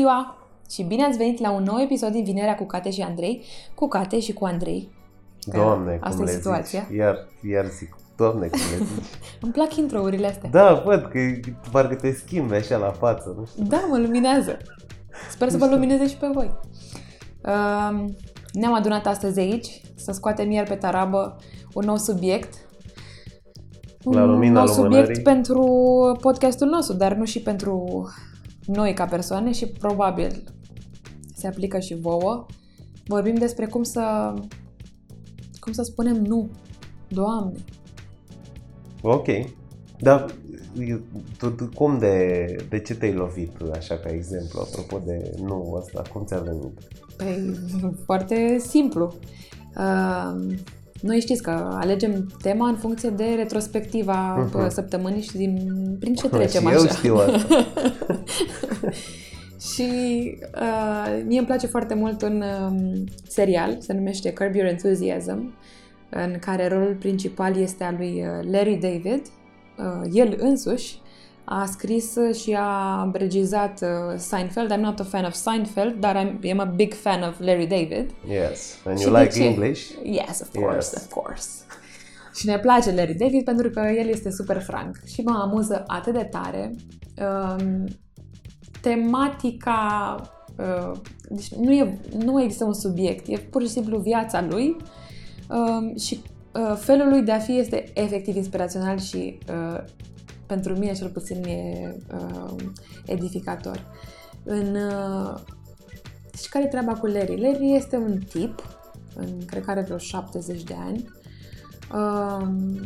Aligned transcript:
ziua 0.00 0.36
și 0.70 0.82
bine 0.82 1.04
ați 1.04 1.16
venit 1.16 1.40
la 1.40 1.50
un 1.50 1.62
nou 1.62 1.80
episod 1.80 2.12
din 2.12 2.24
Vinerea 2.24 2.54
cu 2.54 2.64
Cate 2.64 2.90
și 2.90 3.00
Andrei, 3.00 3.44
cu 3.74 3.88
Cate 3.88 4.20
și 4.20 4.32
cu 4.32 4.44
Andrei. 4.44 4.88
Că 5.50 5.56
Doamne, 5.56 5.98
asta 6.00 6.16
cum 6.16 6.26
e 6.26 6.30
le 6.30 6.36
situația. 6.36 6.84
zici. 6.88 6.98
Iar, 6.98 7.16
iar 7.52 7.66
zic, 7.66 7.96
Doamne, 8.16 8.46
cum 8.46 8.60
le 8.78 8.84
zici. 8.84 9.04
Îmi 9.42 9.52
plac 9.52 9.76
intro-urile 9.76 10.26
astea. 10.26 10.50
Da, 10.50 10.82
văd 10.84 11.08
că 11.12 11.18
parcă 11.70 11.94
te 11.94 12.12
schimbi 12.12 12.54
așa 12.54 12.76
la 12.76 12.90
față, 12.90 13.34
nu 13.38 13.44
știu. 13.46 13.64
Da, 13.64 13.84
mă 13.88 13.98
luminează. 13.98 14.56
Sper 15.30 15.48
să 15.48 15.56
vă 15.56 15.66
lumineze 15.66 16.08
și 16.08 16.16
pe 16.16 16.26
voi. 16.32 16.50
Um, 17.44 18.16
ne-am 18.52 18.74
adunat 18.74 19.06
astăzi 19.06 19.38
aici 19.38 19.80
să 19.94 20.12
scoatem 20.12 20.50
iar 20.50 20.66
pe 20.66 20.74
tarabă 20.74 21.36
un 21.74 21.84
nou 21.84 21.96
subiect. 21.96 22.54
La 24.04 24.22
un 24.22 24.30
lumina 24.30 24.62
nou 24.62 24.74
lumânării. 24.74 25.04
subiect 25.04 25.22
pentru 25.22 25.62
podcastul 26.20 26.68
nostru, 26.68 26.96
dar 26.96 27.14
nu 27.14 27.24
și 27.24 27.40
pentru 27.40 28.08
noi 28.66 28.94
ca 28.94 29.04
persoane 29.04 29.52
și 29.52 29.66
probabil 29.66 30.44
se 31.34 31.46
aplică 31.46 31.78
și 31.78 31.94
vouă. 31.94 32.46
Vorbim 33.06 33.34
despre 33.34 33.66
cum 33.66 33.82
să 33.82 34.34
cum 35.60 35.72
să 35.72 35.82
spunem 35.82 36.16
nu. 36.16 36.50
Doamne, 37.08 37.52
Ok. 39.02 39.26
Dar 39.98 40.34
tu, 41.38 41.50
tu 41.50 41.68
cum 41.74 41.98
de, 41.98 42.44
de 42.68 42.80
ce 42.80 42.94
te-ai 42.94 43.12
lovit 43.12 43.56
așa 43.72 43.96
ca 43.96 44.08
exemplu, 44.08 44.60
apropo 44.60 45.02
de 45.06 45.30
nu 45.42 45.74
ăsta, 45.76 46.02
cum 46.12 46.24
ți-a 46.24 46.38
venit? 46.38 46.78
Păi, 47.16 47.56
foarte 48.04 48.58
simplu. 48.58 49.14
Uh, 49.76 50.56
noi 51.00 51.20
știți 51.20 51.42
că 51.42 51.50
alegem 51.80 52.26
tema 52.42 52.68
în 52.68 52.76
funcție 52.76 53.08
de 53.10 53.24
retrospectiva 53.36 54.34
Mhm. 54.34 54.58
uh 54.58 54.66
săptămânii 54.68 55.22
și 55.22 55.36
din, 55.36 55.72
prin 56.00 56.14
ce 56.14 56.28
trecem 56.28 56.60
și 56.60 56.66
așa. 56.66 56.76
eu 56.76 56.86
știu 56.86 57.14
asta. 57.16 57.64
și 59.72 59.90
uh, 60.60 61.22
mie 61.26 61.38
îmi 61.38 61.46
place 61.46 61.66
foarte 61.66 61.94
mult 61.94 62.22
un 62.22 62.42
um, 62.68 63.04
serial, 63.28 63.76
se 63.80 63.92
numește 63.92 64.32
Curb 64.32 64.54
Your 64.54 64.68
Enthusiasm, 64.68 65.54
în 66.10 66.36
care 66.40 66.68
rolul 66.68 66.96
principal 66.98 67.56
este 67.56 67.84
al 67.84 67.94
lui 67.98 68.24
uh, 68.26 68.50
Larry 68.52 68.74
David. 68.82 69.22
Uh, 69.78 70.10
el 70.12 70.36
însuși 70.40 70.98
a 71.52 71.64
scris 71.66 72.16
și 72.42 72.56
a 72.58 73.10
regizat 73.12 73.80
uh, 73.82 73.88
Seinfeld. 74.16 74.72
I'm 74.72 74.80
not 74.80 75.00
a 75.00 75.04
fan 75.04 75.24
of 75.24 75.32
Seinfeld, 75.34 75.94
dar 76.00 76.16
I'm, 76.16 76.38
I'm 76.48 76.58
a 76.58 76.64
big 76.64 76.94
fan 76.94 77.22
of 77.22 77.40
Larry 77.40 77.66
David. 77.66 78.10
Yes. 78.28 78.78
And 78.84 78.98
Și 78.98 79.04
you 79.04 79.14
de 79.14 79.20
like 79.20 79.32
ce? 79.32 79.44
English? 79.44 79.90
Yes, 80.04 80.40
of 80.40 80.54
course, 80.54 80.74
Yes. 80.74 80.94
of 80.94 81.12
course. 81.12 81.48
Și 82.34 82.46
ne 82.46 82.58
place 82.58 82.92
Larry 82.94 83.14
David 83.14 83.44
pentru 83.44 83.70
că 83.70 83.80
el 83.98 84.08
este 84.08 84.30
super 84.30 84.60
frank 84.62 84.96
și 85.06 85.20
mă 85.20 85.38
amuză 85.42 85.84
atât 85.86 86.12
de 86.12 86.28
tare. 86.30 86.74
Um, 87.18 87.84
tematica, 88.80 90.16
uh, 90.58 90.92
deci 91.28 91.54
nu, 91.54 91.72
e, 91.72 91.98
nu 92.24 92.42
există 92.42 92.64
un 92.64 92.74
subiect, 92.74 93.26
e 93.28 93.36
pur 93.38 93.62
și 93.62 93.68
simplu 93.68 93.98
viața 93.98 94.44
lui 94.50 94.76
um, 95.48 95.96
și 95.96 96.22
uh, 96.52 96.76
felul 96.78 97.08
lui 97.08 97.22
de 97.22 97.32
a 97.32 97.38
fi 97.38 97.58
este 97.58 97.84
efectiv 97.94 98.36
inspirațional 98.36 98.98
și 98.98 99.38
uh, 99.48 99.80
pentru 100.50 100.76
mine 100.76 100.92
cel 100.92 101.08
puțin 101.08 101.44
e 101.44 101.96
uh, 102.14 102.54
edificator. 103.06 103.86
În, 104.44 104.74
uh, 104.74 105.34
și 106.42 106.48
care 106.48 106.64
e 106.64 106.68
treaba 106.68 106.92
cu 106.92 107.06
Larry? 107.06 107.40
Larry 107.40 107.74
este 107.74 107.96
un 107.96 108.18
tip, 108.28 108.78
în, 109.16 109.44
cred 109.46 109.64
că 109.64 109.70
are 109.70 109.80
vreo 109.80 109.98
70 109.98 110.62
de 110.62 110.74
ani, 110.86 111.04
um, 111.94 112.80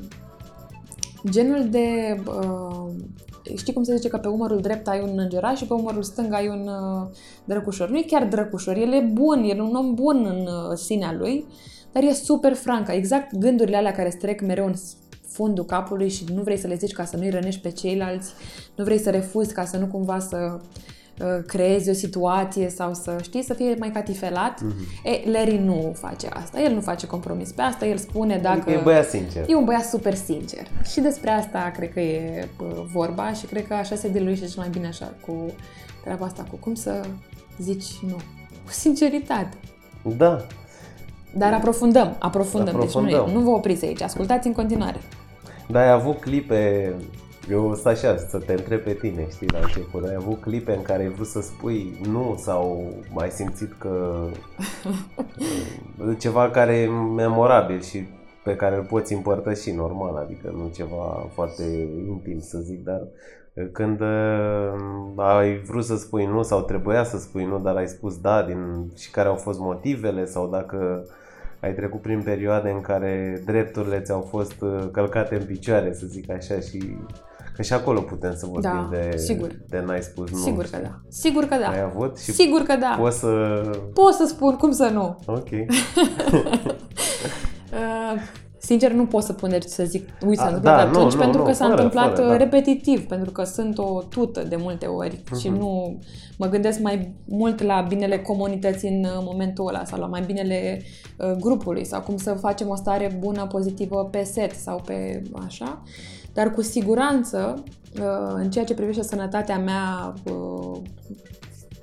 genul 1.31 1.69
de... 1.69 2.21
Uh, 2.27 2.93
știi 3.56 3.73
cum 3.73 3.83
se 3.83 3.97
zice 3.97 4.09
că 4.09 4.19
pe 4.19 4.28
umărul 4.28 4.61
drept 4.61 4.89
ai 4.89 5.01
un 5.01 5.19
îngeraș 5.19 5.59
și 5.59 5.67
pe 5.67 5.73
umărul 5.73 6.03
stâng 6.03 6.33
ai 6.33 6.49
un 6.49 6.69
uh, 6.69 7.09
drăcușor. 7.44 7.88
Nu 7.88 7.99
e 7.99 8.05
chiar 8.06 8.27
drăcușor, 8.27 8.77
el 8.77 8.93
e 8.93 9.11
bun, 9.12 9.43
el 9.43 9.59
e 9.59 9.62
un 9.62 9.75
om 9.75 9.94
bun 9.94 10.25
în 10.27 10.41
uh, 10.41 10.77
sinea 10.77 11.12
lui, 11.12 11.47
dar 11.93 12.03
e 12.03 12.12
super 12.12 12.55
francă. 12.55 12.93
Exact 12.93 13.37
gândurile 13.37 13.77
alea 13.77 13.93
care 13.93 14.09
îți 14.09 14.17
trec 14.17 14.41
mereu 14.41 14.67
în 14.67 14.75
fundul 15.29 15.65
capului 15.65 16.09
și 16.09 16.25
nu 16.35 16.43
vrei 16.43 16.57
să 16.57 16.67
le 16.67 16.75
zici 16.75 16.93
ca 16.93 17.05
să 17.05 17.17
nu-i 17.17 17.31
rănești 17.31 17.61
pe 17.61 17.71
ceilalți, 17.71 18.33
nu 18.75 18.85
vrei 18.85 18.99
să 18.99 19.11
refuzi 19.11 19.53
ca 19.53 19.65
să 19.65 19.77
nu 19.77 19.87
cumva 19.87 20.19
să 20.19 20.61
uh, 21.21 21.45
creezi 21.47 21.91
o 21.91 21.93
situație 21.93 22.69
sau 22.69 22.95
să 22.95 23.17
știi, 23.23 23.43
să 23.43 23.55
fie 23.55 23.77
mai 23.79 23.91
catifelat. 23.91 24.61
Mm-hmm. 24.62 25.05
E, 25.05 25.31
Larry 25.31 25.59
nu 25.59 25.93
face 25.97 26.27
asta. 26.33 26.61
El 26.61 26.73
nu 26.75 26.81
face 26.81 27.07
compromis 27.07 27.53
pe 27.53 27.62
asta, 27.62 27.87
el 27.87 27.97
spune 27.97 28.39
dacă... 28.39 28.61
Adică 28.61 28.71
e 28.71 28.83
băiat 28.83 29.09
sincer. 29.09 29.45
E 29.49 29.55
un 29.55 29.65
băiat 29.65 29.85
super 29.85 30.15
sincer. 30.15 30.67
Și 30.93 31.01
despre 31.01 31.31
asta 31.31 31.73
cred 31.77 31.93
că 31.93 32.01
e 32.01 32.49
bă, 32.56 32.85
vorba 32.93 33.33
și 33.33 33.47
cred 33.47 33.67
că 33.67 33.75
așa 33.75 33.97
se 33.97 34.09
diluiește 34.09 34.47
cel 34.47 34.59
mai 34.59 34.69
bine 34.69 34.87
așa 34.87 35.15
cu 35.27 35.53
treaba 36.03 36.25
asta, 36.25 36.47
cu 36.51 36.56
cum 36.56 36.75
să 36.75 37.01
zici 37.59 37.99
nu. 38.06 38.17
Cu 38.65 38.71
sinceritate. 38.71 39.56
Da. 40.17 40.47
Dar 41.37 41.53
aprofundăm, 41.53 42.17
aprofundăm. 42.19 42.75
Aprofundăm. 42.75 43.11
Deci 43.11 43.19
nu, 43.21 43.31
e- 43.31 43.34
nu 43.34 43.41
vă 43.41 43.50
opriți 43.50 43.84
aici, 43.84 44.03
ascultați 44.03 44.47
în 44.47 44.53
continuare. 44.53 44.99
Dar 45.69 45.83
ai 45.83 45.91
avut 45.91 46.21
clipe, 46.21 46.93
eu 47.50 47.75
sunt 47.75 47.87
așa, 47.87 48.17
să 48.17 48.39
te 48.39 48.53
întreb 48.53 48.81
pe 48.81 48.93
tine, 48.93 49.27
știi, 49.31 49.50
la 49.53 49.59
început, 49.62 50.05
ai 50.05 50.15
avut 50.15 50.41
clipe 50.41 50.75
în 50.75 50.83
care 50.83 51.03
ai 51.03 51.09
vrut 51.09 51.27
să 51.27 51.41
spui 51.41 52.00
nu 52.11 52.34
sau 52.39 52.93
ai 53.15 53.31
simțit 53.31 53.73
că 53.78 54.25
ceva 56.19 56.50
care 56.50 56.73
e 56.73 56.89
memorabil 57.15 57.81
și 57.81 58.06
pe 58.44 58.56
care 58.56 58.77
îl 58.77 58.83
poți 58.83 59.12
împărtăși 59.12 59.71
normal, 59.71 60.17
adică 60.17 60.53
nu 60.56 60.71
ceva 60.75 61.28
foarte 61.34 61.62
intim 62.09 62.41
să 62.41 62.59
zic, 62.59 62.84
dar 62.84 63.00
când 63.73 64.00
uh, 64.00 64.75
ai 65.17 65.59
vrut 65.59 65.84
să 65.84 65.97
spui 65.97 66.25
nu 66.27 66.43
sau 66.43 66.61
trebuia 66.62 67.05
să 67.05 67.19
spui 67.19 67.44
nu, 67.44 67.59
dar 67.59 67.77
ai 67.77 67.89
spus 67.89 68.21
da 68.21 68.43
din, 68.43 68.91
și 68.97 69.11
care 69.11 69.28
au 69.28 69.34
fost 69.34 69.59
motivele 69.59 70.25
sau 70.25 70.49
dacă 70.49 71.06
ai 71.64 71.75
trecut 71.75 72.00
prin 72.00 72.22
perioade 72.22 72.70
în 72.70 72.80
care 72.80 73.42
drepturile 73.47 74.00
ți-au 74.00 74.26
fost 74.30 74.60
uh, 74.60 74.88
călcate 74.92 75.34
în 75.34 75.42
picioare, 75.44 75.92
să 75.94 76.06
zic 76.06 76.30
așa, 76.30 76.60
și 76.60 76.97
că 77.56 77.62
și 77.62 77.72
acolo 77.72 78.00
putem 78.00 78.34
să 78.36 78.47
vorbim 78.47 78.70
Da, 78.70 78.88
de, 78.91 79.16
sigur. 79.16 79.50
de 79.69 79.82
n-ai 79.86 80.02
spus 80.02 80.30
nu. 80.30 80.36
Sigur 80.38 80.64
că 80.64 80.78
da. 80.82 81.00
Sigur 81.08 81.44
că 81.44 81.56
da. 81.60 81.69
Ai 81.69 81.80
avut 81.80 82.19
și 82.19 82.32
Sigur 82.32 82.60
că 82.62 82.76
da. 82.76 82.97
poți 83.00 83.19
să... 83.19 83.60
Pot 83.94 84.12
să 84.12 84.25
spun, 84.28 84.56
cum 84.56 84.72
să 84.72 84.91
nu? 84.92 85.19
Ok. 85.26 85.48
Uh, 87.72 88.20
sincer, 88.58 88.92
nu 88.92 89.06
pot 89.06 89.22
să 89.22 89.32
pun, 89.32 89.48
deci 89.50 89.62
să 89.64 89.84
zic, 89.84 90.08
uite, 90.26 90.34
s-a 90.36 90.42
A, 90.42 90.46
întâmplat 90.46 90.76
da, 90.76 90.91
nu, 90.91 90.96
atunci, 90.98 91.12
nu, 91.12 91.19
pentru 91.19 91.38
nu, 91.41 91.44
că 91.46 91.52
s-a 91.52 91.64
fără, 91.64 91.70
întâmplat 91.82 92.14
fără, 92.14 92.22
uh, 92.22 92.31
da. 92.31 92.36
repetitiv, 92.36 93.06
pentru 93.06 93.31
că 93.31 93.44
sunt 93.44 93.78
o 93.78 94.02
tută 94.08 94.42
de 94.42 94.56
multe 94.56 94.86
ori 94.86 95.22
și 95.41 95.48
Mhm. 95.48 95.58
nu 95.58 95.98
mă 96.38 96.46
gândesc 96.46 96.81
mai 96.81 97.14
mult 97.25 97.62
la 97.62 97.84
binele 97.88 98.19
comunității 98.19 98.88
în 98.88 99.04
uh, 99.04 99.10
momentul 99.25 99.66
ăla 99.69 99.84
sau 99.84 99.98
la 99.98 100.06
mai 100.06 100.22
binele 100.26 100.78
uh, 100.81 100.84
grupului 101.41 101.84
sau 101.84 102.00
cum 102.00 102.16
să 102.16 102.32
facem 102.32 102.69
o 102.69 102.76
stare 102.76 103.16
bună, 103.19 103.47
pozitivă 103.47 104.08
pe 104.10 104.22
set 104.22 104.52
sau 104.52 104.82
pe 104.84 105.22
așa. 105.47 105.82
Dar 106.32 106.50
cu 106.50 106.62
siguranță, 106.62 107.62
uh, 108.00 108.32
în 108.34 108.50
ceea 108.50 108.64
ce 108.64 108.75
privește 108.75 109.02
sănătatea 109.02 109.58
mea 109.58 110.14
uh, 110.25 110.80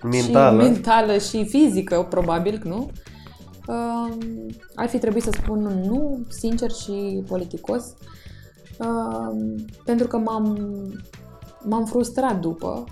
Mentală. 0.03 0.61
și 0.63 0.69
mentală 0.69 1.17
și 1.17 1.45
fizică, 1.45 2.05
probabil, 2.09 2.61
nu? 2.63 2.89
Um, 3.67 4.17
ar 4.75 4.87
fi 4.87 4.97
trebuit 4.97 5.23
să 5.23 5.29
spun 5.33 5.65
un 5.65 5.81
nu, 5.81 6.25
sincer 6.29 6.71
și 6.71 7.23
politicos, 7.27 7.93
um, 8.79 9.65
pentru 9.85 10.07
că 10.07 10.17
m-am, 10.17 10.57
m-am 11.63 11.85
frustrat 11.85 12.39
după 12.39 12.83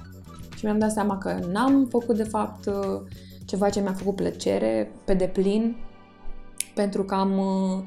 și 0.56 0.66
mi-am 0.66 0.80
dat 0.80 0.92
seama 0.92 1.18
că 1.18 1.40
n-am 1.52 1.88
făcut, 1.90 2.16
de 2.16 2.24
fapt, 2.24 2.66
uh, 2.66 3.02
ceva 3.46 3.70
ce 3.70 3.80
mi-a 3.80 3.94
făcut 3.94 4.16
plăcere 4.16 4.92
pe 5.06 5.14
deplin, 5.14 5.76
pentru 6.80 7.04
că 7.04 7.16
am 7.16 7.38
uh, 7.38 7.80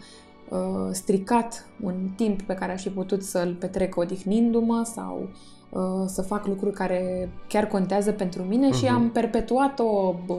uh, 0.48 0.88
stricat 0.90 1.66
un 1.80 1.94
timp 2.16 2.42
pe 2.42 2.54
care 2.54 2.72
aș 2.72 2.82
fi 2.82 2.90
putut 2.90 3.22
să-l 3.22 3.54
petrec 3.54 3.96
odihnindu-mă 3.96 4.82
sau 4.94 5.18
uh, 5.22 5.51
să 6.06 6.22
fac 6.22 6.46
lucruri 6.46 6.74
care 6.74 7.28
chiar 7.48 7.66
contează 7.66 8.12
pentru 8.12 8.42
mine 8.42 8.72
și 8.72 8.84
Mhm. 8.84 8.94
am 8.94 9.10
perpetuat 9.10 9.78
o, 9.78 10.14
bă, 10.26 10.34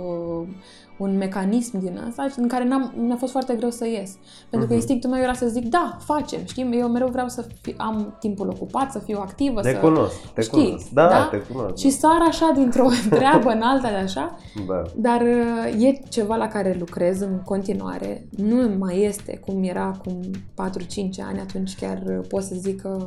un 0.97 1.17
mecanism 1.17 1.79
din 1.79 1.99
asta 2.09 2.27
în 2.37 2.47
care 2.47 2.63
n-am, 2.67 2.93
mi-a 2.97 3.15
fost 3.15 3.31
foarte 3.31 3.55
greu 3.55 3.69
să 3.69 3.85
ies. 3.87 4.11
Pentru 4.49 4.59
că 4.67 4.73
Mhm. 4.73 4.73
instinctul 4.73 5.09
meu 5.09 5.21
era 5.21 5.33
să 5.33 5.47
zic, 5.47 5.65
da, 5.65 5.97
facem, 5.99 6.39
știi? 6.45 6.77
Eu 6.79 6.87
mereu 6.87 7.07
vreau 7.07 7.27
să 7.27 7.45
fi, 7.61 7.73
am 7.77 8.15
timpul 8.19 8.47
ocupat, 8.49 8.91
să 8.91 8.99
fiu 8.99 9.19
activă, 9.21 9.61
Te 9.61 9.71
să... 9.71 9.77
cunosc, 9.77 10.15
te 10.33 10.41
Știi, 10.41 10.65
cunosc. 10.65 10.89
Da, 10.89 11.07
da? 11.07 11.27
te 11.31 11.37
cunosc. 11.37 11.75
Și 11.77 11.89
sar 11.89 12.17
așa 12.27 12.51
dintr-o 12.55 12.87
treabă 13.09 13.49
în 13.49 13.61
alta 13.61 13.89
de 13.89 13.95
așa, 13.95 14.37
Da. 14.67 14.81
dar 14.95 15.21
uh, 15.21 15.83
e 15.83 15.99
ceva 16.09 16.35
la 16.35 16.47
care 16.47 16.75
lucrez 16.79 17.21
în 17.21 17.39
continuare. 17.45 18.27
Nu 18.37 18.69
mai 18.77 19.01
este 19.01 19.41
cum 19.45 19.63
era 19.63 19.83
acum 19.83 20.19
4-5 20.53 21.19
ani, 21.21 21.39
atunci 21.39 21.75
chiar 21.75 22.01
uh, 22.07 22.19
pot 22.29 22.43
să 22.43 22.55
zic 22.57 22.81
că 22.81 22.97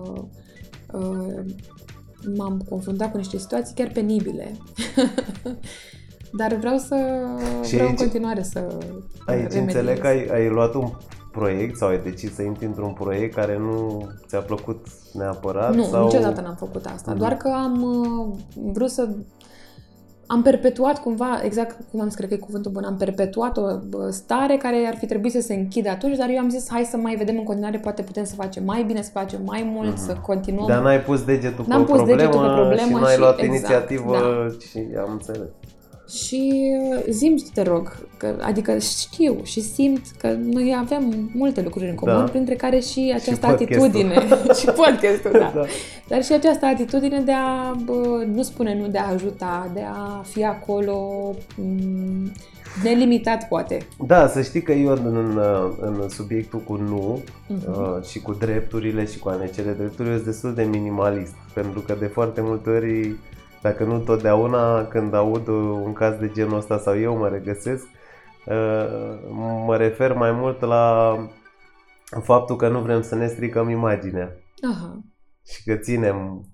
uh, 0.93 1.45
m-am 2.37 2.65
confruntat 2.69 3.11
cu 3.11 3.17
niște 3.17 3.39
situații 3.39 3.75
chiar 3.75 3.91
penibile. 3.93 4.53
Dar 6.33 6.55
vreau 6.55 6.77
să 6.79 6.97
Și 7.65 7.73
vreau 7.75 7.89
în 7.89 7.95
aici- 7.95 7.99
continuare 8.01 8.43
să 8.43 8.59
Aici 9.27 9.39
remediez. 9.53 9.63
înțeleg 9.63 9.99
că 9.99 10.07
ai, 10.07 10.27
ai 10.27 10.49
luat 10.49 10.75
un 10.75 10.91
proiect 11.33 11.77
sau 11.77 11.89
ai 11.89 11.99
decis 12.03 12.35
să 12.35 12.43
intri 12.43 12.65
într-un 12.67 12.93
proiect 12.93 13.35
care 13.35 13.59
nu 13.59 14.07
ți-a 14.27 14.41
plăcut 14.41 14.87
neapărat? 15.13 15.75
Nu, 15.75 15.83
sau... 15.83 16.05
niciodată 16.05 16.41
n-am 16.41 16.55
făcut 16.55 16.87
asta. 16.87 17.11
Mhm. 17.11 17.19
Doar 17.21 17.33
că 17.35 17.49
am 17.49 17.83
uh, 17.83 18.37
vrut 18.73 18.91
să 18.91 19.09
am 20.27 20.43
perpetuat 20.43 21.03
cumva, 21.03 21.41
exact 21.43 21.77
cum 21.91 22.01
am 22.01 22.09
scris 22.09 22.29
că 22.29 22.35
e 22.35 22.39
cuvântul 22.39 22.71
bun, 22.71 22.85
am 22.85 22.97
perpetuat 22.97 23.57
o 23.57 23.63
bă, 23.89 24.11
stare 24.11 24.57
care 24.57 24.87
ar 24.87 24.97
fi 24.97 25.07
trebuit 25.07 25.33
să 25.33 25.41
se 25.41 25.55
închidă 25.55 25.89
atunci, 25.89 26.17
dar 26.17 26.29
eu 26.31 26.39
am 26.39 26.49
zis 26.49 26.67
hai 26.71 26.85
să 26.85 26.97
mai 26.97 27.15
vedem 27.15 27.39
în 27.39 27.45
continuare, 27.45 27.79
poate 27.79 28.03
putem 28.03 28.25
să 28.25 28.35
facem 28.35 28.65
mai 28.65 28.83
bine, 28.83 29.03
să 29.03 29.11
facem 29.13 29.41
mai 29.45 29.71
mult, 29.75 29.93
mm-hmm. 29.93 30.07
să 30.07 30.17
continuăm. 30.23 30.67
Dar 30.67 30.83
n-ai 30.83 31.01
pus 31.01 31.25
degetul 31.25 31.65
pe 31.65 31.71
N-am 31.71 31.81
o 31.81 31.85
pus 31.85 31.97
problemă, 31.97 32.21
degetul 32.21 32.41
pe 32.41 32.55
problemă 32.55 32.97
și 32.99 33.03
n-ai 33.03 33.13
și- 33.13 33.19
luat 33.19 33.39
exact, 33.39 33.55
inițiativă 33.55 34.13
da. 34.13 34.57
și 34.69 34.87
am 34.99 35.11
înțeles. 35.13 35.49
Și 36.09 36.73
uh, 36.93 37.03
zim 37.11 37.37
te 37.55 37.63
rog, 37.63 38.07
că, 38.17 38.35
adică 38.41 38.79
știu 38.79 39.41
și 39.43 39.61
simt 39.61 40.01
că 40.19 40.29
noi 40.29 40.77
avem 40.79 41.31
multe 41.35 41.63
lucruri 41.63 41.89
în 41.89 41.95
comun, 41.95 42.17
Da. 42.19 42.23
printre 42.31 42.55
care 42.55 42.79
și 42.79 43.13
această 43.15 43.47
podcastul. 43.47 43.83
atitudine 43.85 44.15
și 44.61 44.65
podcastul, 44.65 45.31
da. 45.33 45.53
Da. 45.55 45.65
Dar 46.09 46.25
și 46.25 46.33
această 46.33 46.67
atitudine 46.67 47.21
de 47.21 47.33
a 47.33 47.75
bă, 47.85 48.25
nu 48.35 48.43
spune 48.43 48.79
nu, 48.81 48.87
de 48.89 48.99
a 48.99 49.13
ajuta, 49.13 49.71
de 49.75 49.83
a 49.93 50.23
fi 50.27 50.45
acolo 50.45 51.35
m, 51.57 52.33
nelimitat, 52.83 53.49
poate. 53.49 53.79
Da, 54.07 54.29
să 54.29 54.43
știi 54.43 54.63
că 54.63 54.73
eu 54.73 54.93
în, 54.93 55.01
în, 55.17 55.41
în 55.81 56.09
subiectul 56.09 56.59
cu 56.61 56.77
nu 56.77 57.23
Mhm. 57.49 57.71
uh, 57.71 58.03
și 58.05 58.21
cu 58.21 58.33
drepturile 58.33 59.07
și 59.07 59.19
cu 59.19 59.29
a 59.29 59.35
ne 59.37 59.51
cere 59.55 59.75
drepturi 59.79 60.09
eu 60.09 60.15
sunt 60.15 60.27
destul 60.27 60.55
de 60.55 60.63
minimalist. 60.63 61.35
Pentru 61.55 61.81
că 61.81 61.97
de 62.01 62.07
foarte 62.07 62.41
multe 62.41 62.71
ori, 62.71 63.15
dacă 63.69 63.85
nu 63.85 63.99
totdeauna, 63.99 64.85
când 64.85 65.15
aud 65.15 65.49
un 65.85 65.93
caz 65.93 66.17
de 66.19 66.29
genul 66.29 66.57
ăsta 66.57 66.79
sau 66.79 66.99
eu 66.99 67.17
mă 67.17 67.29
regăsesc, 67.29 67.85
uh, 68.47 69.19
mă 69.67 69.77
refer 69.77 70.13
mai 70.17 70.33
mult 70.33 70.61
la 70.61 71.17
faptul 72.23 72.57
că 72.57 72.69
nu 72.69 72.79
vrem 72.81 73.03
să 73.03 73.15
ne 73.15 73.27
stricăm 73.27 73.69
imaginea. 73.69 74.31
Aha. 74.73 75.01
și 75.45 75.65
că 75.65 75.75
ținem 75.75 76.45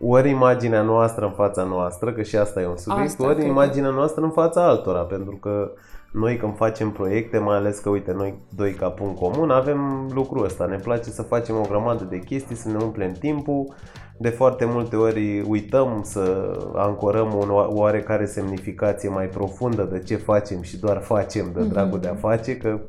ori 0.00 0.30
imaginea 0.30 0.82
noastră 0.82 1.24
în 1.24 1.32
fața 1.32 1.62
noastră, 1.64 2.12
că 2.12 2.22
și 2.22 2.36
asta 2.36 2.60
e 2.60 2.66
un 2.66 2.76
subiect, 2.76 3.08
Asta, 3.08 3.22
ori 3.24 3.32
cred 3.32 3.44
că- 3.44 3.50
imaginea 3.50 3.90
noastră 3.90 4.22
în 4.24 4.30
fața 4.30 4.68
altora, 4.68 5.00
pentru 5.00 5.36
că 5.36 5.72
noi 6.12 6.36
când 6.36 6.56
facem 6.56 6.90
proiecte, 6.90 7.38
mai 7.38 7.56
ales 7.56 7.78
că, 7.78 7.88
uite, 7.88 8.12
noi 8.12 8.38
doi 8.56 8.72
ca 8.72 8.88
punct 8.90 9.18
comun, 9.18 9.50
avem 9.50 10.10
lucrul 10.14 10.44
ăsta, 10.44 10.66
ne 10.66 10.76
place 10.76 11.10
să 11.10 11.22
facem 11.22 11.56
o 11.56 11.66
grămadă 11.68 12.04
de 12.04 12.18
chestii, 12.18 12.56
să 12.56 12.68
ne 12.68 12.76
umplem 12.82 13.12
timpul, 13.12 13.74
de 14.18 14.28
foarte 14.28 14.64
multe 14.64 14.96
ori 14.96 15.40
uităm 15.40 16.00
să 16.04 16.52
ancorăm 16.74 17.28
o 17.34 17.64
oarecare 17.68 18.26
semnificație 18.26 19.08
mai 19.08 19.26
profundă 19.26 19.82
de 19.92 19.98
ce 19.98 20.16
facem 20.16 20.62
și 20.62 20.78
doar 20.78 21.00
facem 21.02 21.50
de 21.54 21.60
Mhm. 21.60 21.68
dragul 21.68 22.00
de 22.00 22.08
a 22.08 22.14
face, 22.14 22.56
că 22.56 22.80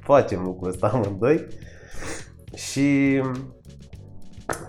facem 0.00 0.42
lucrul 0.44 0.68
ăsta 0.68 0.86
amândoi. 0.94 1.46
Și 2.54 3.20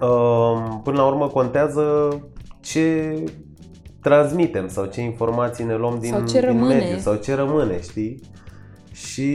Um, 0.01 0.81
până 0.83 0.97
la 0.97 1.05
urmă 1.05 1.27
contează 1.27 2.09
ce 2.61 3.15
transmitem 4.01 4.67
sau 4.67 4.85
ce 4.85 5.01
informații 5.01 5.63
ne 5.65 5.75
luăm 5.75 5.97
din, 6.01 6.11
Sau 6.11 6.25
ce 6.25 6.39
din 6.39 6.47
rămâne. 6.49 6.73
mediu 6.75 6.97
sau 6.97 7.15
ce 7.15 7.35
rămâne, 7.35 7.81
știi? 7.81 8.19
Și 8.91 9.31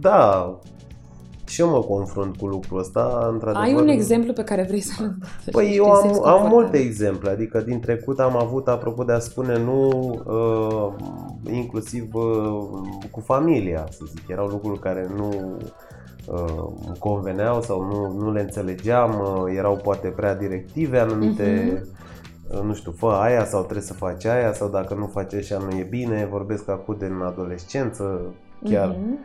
da, 0.00 0.58
și 1.58 1.64
eu 1.64 1.70
mă 1.70 1.80
confrunt 1.80 2.36
cu 2.36 2.46
lucrul 2.46 2.78
ăsta, 2.78 3.28
într-adevăr. 3.32 3.66
Ai 3.66 3.74
un 3.74 3.88
exemplu 3.88 4.32
pe 4.32 4.44
care 4.44 4.62
vrei 4.62 4.80
să-l 4.80 5.04
împărtășești? 5.10 5.50
Păi 5.50 5.72
eu 5.76 5.84
Te 5.84 5.90
am, 5.90 5.96
simți 6.00 6.16
am 6.16 6.22
confortabil. 6.22 6.56
multe 6.56 6.78
exemple, 6.78 7.30
adică 7.30 7.60
din 7.60 7.80
trecut 7.80 8.20
am 8.20 8.36
avut, 8.36 8.68
apropo 8.68 9.04
de 9.04 9.12
a 9.12 9.18
spune 9.18 9.58
nu, 9.58 9.88
uh, 10.26 11.52
inclusiv 11.54 12.14
uh, 12.14 12.24
cu 13.10 13.20
familia, 13.20 13.86
să 13.90 14.04
zic. 14.08 14.28
Erau 14.28 14.46
lucruri 14.46 14.78
care 14.78 15.10
nu 15.16 15.56
uh, 16.26 16.64
îmi 16.86 16.98
conveneau 16.98 17.62
sau 17.62 17.82
nu, 17.82 18.22
nu 18.24 18.32
le 18.32 18.40
înțelegeam, 18.40 19.10
uh, 19.20 19.56
erau 19.56 19.76
poate 19.76 20.08
prea 20.08 20.34
directive 20.34 20.98
anumite, 20.98 21.82
uh, 22.50 22.60
nu 22.62 22.74
știu, 22.74 22.92
fă 22.96 23.06
aia 23.06 23.44
sau 23.44 23.60
trebuie 23.62 23.82
să 23.86 23.94
faci 23.94 24.24
aia 24.24 24.52
sau 24.52 24.68
dacă 24.68 24.94
nu 24.94 25.06
faci 25.06 25.34
așa 25.34 25.58
nu 25.58 25.76
e 25.78 25.86
bine, 25.90 26.28
vorbesc 26.30 26.68
acum 26.68 26.96
de 26.98 27.06
în 27.06 27.22
adolescență, 27.22 28.20
chiar. 28.64 28.88
Mhm. 28.88 29.18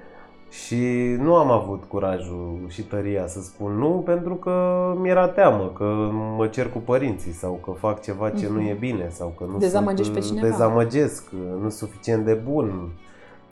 Și 0.53 0.75
nu 1.19 1.35
am 1.35 1.51
avut 1.51 1.83
curajul 1.83 2.65
și 2.67 2.81
tăria 2.83 3.27
să 3.27 3.41
spun 3.41 3.71
nu 3.71 4.01
pentru 4.05 4.35
că 4.35 4.83
mi-era 4.97 5.27
teamă 5.27 5.71
că 5.77 6.09
mă 6.37 6.47
cer 6.47 6.69
cu 6.71 6.77
părinții 6.77 7.31
sau 7.31 7.53
că 7.53 7.71
fac 7.71 8.01
ceva 8.01 8.29
ce 8.29 8.49
nu 8.49 8.61
e 8.61 8.73
bine 8.79 9.09
sau 9.09 9.33
că 9.37 9.45
nu 9.51 9.57
Dezamăgești 9.57 10.03
sunt, 10.11 10.15
pe 10.15 10.25
cineva. 10.25 10.47
dezamăgesc, 10.47 11.31
nu 11.31 11.69
sunt 11.69 11.71
suficient 11.71 12.25
de 12.25 12.33
bun. 12.33 12.91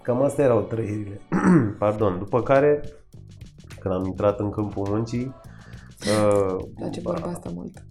Cam 0.01 0.21
astea 0.21 0.45
erau 0.45 0.59
trăirile. 0.61 1.21
Pardon. 1.79 2.17
După 2.17 2.41
care, 2.41 2.81
când 3.79 3.93
am 3.93 4.05
intrat 4.05 4.39
în 4.39 4.49
câmpul 4.49 4.87
muncii, 4.89 5.35
uh, 6.25 6.63
Place 6.75 7.01
vorba 7.01 7.27
asta 7.27 7.49
mult. 7.53 7.83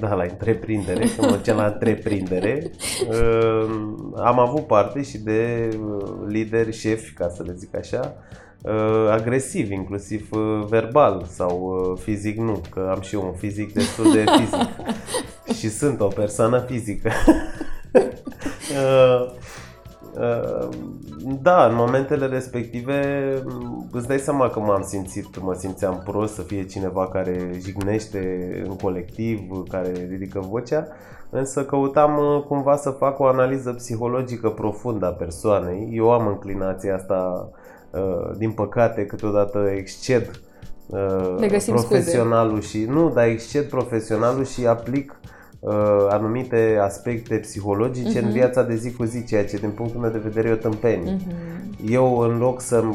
Da, 0.00 0.14
la 0.14 0.22
întreprindere, 0.22 0.98
când 0.98 1.30
mă 1.30 1.36
duceam 1.36 1.56
la 1.56 1.66
întreprindere, 1.66 2.70
uh, 3.08 3.66
am 4.16 4.38
avut 4.38 4.66
parte 4.66 5.02
și 5.02 5.18
de 5.18 5.68
uh, 5.86 6.12
lideri, 6.26 6.72
șefi, 6.72 7.12
ca 7.12 7.28
să 7.28 7.42
le 7.42 7.52
zic 7.52 7.76
așa, 7.76 8.16
uh, 8.62 9.10
agresiv, 9.10 9.70
inclusiv 9.70 10.28
uh, 10.30 10.66
verbal 10.68 11.26
sau 11.28 11.86
uh, 11.90 12.00
fizic 12.02 12.38
nu, 12.38 12.60
că 12.70 12.92
am 12.94 13.00
și 13.00 13.14
eu 13.14 13.22
un 13.22 13.32
fizic 13.32 13.72
destul 13.72 14.12
de 14.12 14.24
fizic 14.38 14.68
și 15.58 15.68
sunt 15.70 16.00
o 16.00 16.06
persoană 16.06 16.64
fizică. 16.68 17.10
Uh, 21.44 21.50
uh, 21.50 21.56
Da, 21.56 21.66
în 21.66 21.74
momentele 21.74 22.26
respective 22.26 23.24
m, 23.44 23.88
îți 23.92 24.06
dai 24.06 24.18
seama 24.18 24.50
că 24.50 24.60
m-am 24.60 24.82
simțit, 24.82 25.40
mă 25.40 25.54
simțeam 25.54 26.02
prost 26.04 26.34
să 26.34 26.42
fie 26.42 26.64
cineva 26.64 27.08
care 27.08 27.50
jignește 27.60 28.62
în 28.68 28.76
colectiv, 28.76 29.40
care 29.68 30.06
ridică 30.10 30.40
vocea, 30.40 30.86
însă 31.30 31.64
căutam 31.64 32.18
uh, 32.18 32.42
cumva 32.48 32.76
să 32.76 32.90
fac 32.90 33.18
o 33.18 33.26
analiză 33.26 33.72
psihologică 33.72 34.48
profundă 34.48 35.06
a 35.06 35.10
persoanei. 35.10 35.90
Eu 35.92 36.12
am 36.12 36.26
înclinația 36.26 36.94
asta, 36.94 37.48
uh, 37.90 38.36
din 38.36 38.50
păcate, 38.50 39.06
câteodată 39.06 39.70
exced 39.76 40.40
uh, 40.86 41.38
Ne 41.38 41.46
găsim 41.46 41.76
scuze. 41.76 41.94
profesionalul 41.94 42.60
și 42.60 42.84
nu, 42.84 43.10
dar 43.10 43.26
exced 43.26 43.68
profesionalul 43.68 44.44
și 44.44 44.66
aplic 44.66 45.10
uh, 45.22 45.32
anumite 46.08 46.78
aspecte 46.82 47.34
psihologice 47.36 48.18
în 48.18 48.24
Mhm. 48.24 48.32
viața 48.32 48.62
de 48.62 48.74
zi 48.74 48.92
cu 48.92 49.04
zi, 49.04 49.24
ceea 49.24 49.44
ce 49.44 49.56
din 49.56 49.70
punctul 49.70 50.00
meu 50.00 50.10
de 50.10 50.18
vedere 50.22 50.48
e 50.48 50.52
o 50.52 50.56
tâmpenie. 50.56 51.12
Mhm. 51.12 51.32
Eu 51.92 52.18
în 52.18 52.38
loc 52.38 52.60
să, 52.60 52.82
uh, 52.86 52.94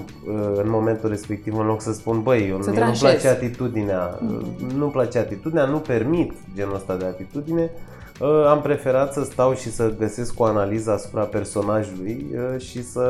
în 0.56 0.70
momentul 0.70 1.10
respectiv, 1.10 1.58
în 1.58 1.66
loc 1.66 1.82
să 1.82 1.94
spun, 1.94 2.22
băi, 2.22 2.48
eu, 2.50 2.62
Să 2.62 2.70
mie 2.70 2.80
nu-mi 2.80 2.92
tranșezi. 2.98 3.02
place 3.22 3.28
atitudinea, 3.28 4.18
Mhm. 4.22 4.78
nu-mi 4.78 4.92
place 4.92 5.18
atitudinea, 5.18 5.66
nu 5.66 5.78
permit 5.78 6.32
genul 6.56 6.76
ăsta 6.76 6.96
de 6.96 7.06
atitudine, 7.06 7.72
uh, 8.20 8.46
am 8.50 8.62
preferat 8.62 9.14
să 9.14 9.24
stau 9.24 9.54
și 9.54 9.72
să 9.72 9.94
găsesc 10.00 10.40
o 10.40 10.44
analiză 10.44 10.92
asupra 10.92 11.24
personajului 11.24 12.26
uh, 12.34 12.62
și 12.62 12.84
să 12.84 13.06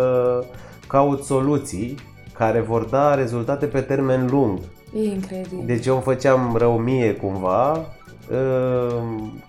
caut 0.88 1.24
soluții 1.24 1.96
care 2.34 2.60
vor 2.60 2.84
da 2.84 3.16
rezultate 3.16 3.66
pe 3.66 3.80
termen 3.82 4.28
lung. 4.32 4.60
E 4.96 5.04
incredibil. 5.04 5.64
Deci 5.66 5.86
eu 5.86 5.94
îmi 5.94 6.04
făceam 6.04 6.56
rău 6.58 6.78
mie 6.78 7.14
cumva, 7.16 7.72
uh, 7.72 7.86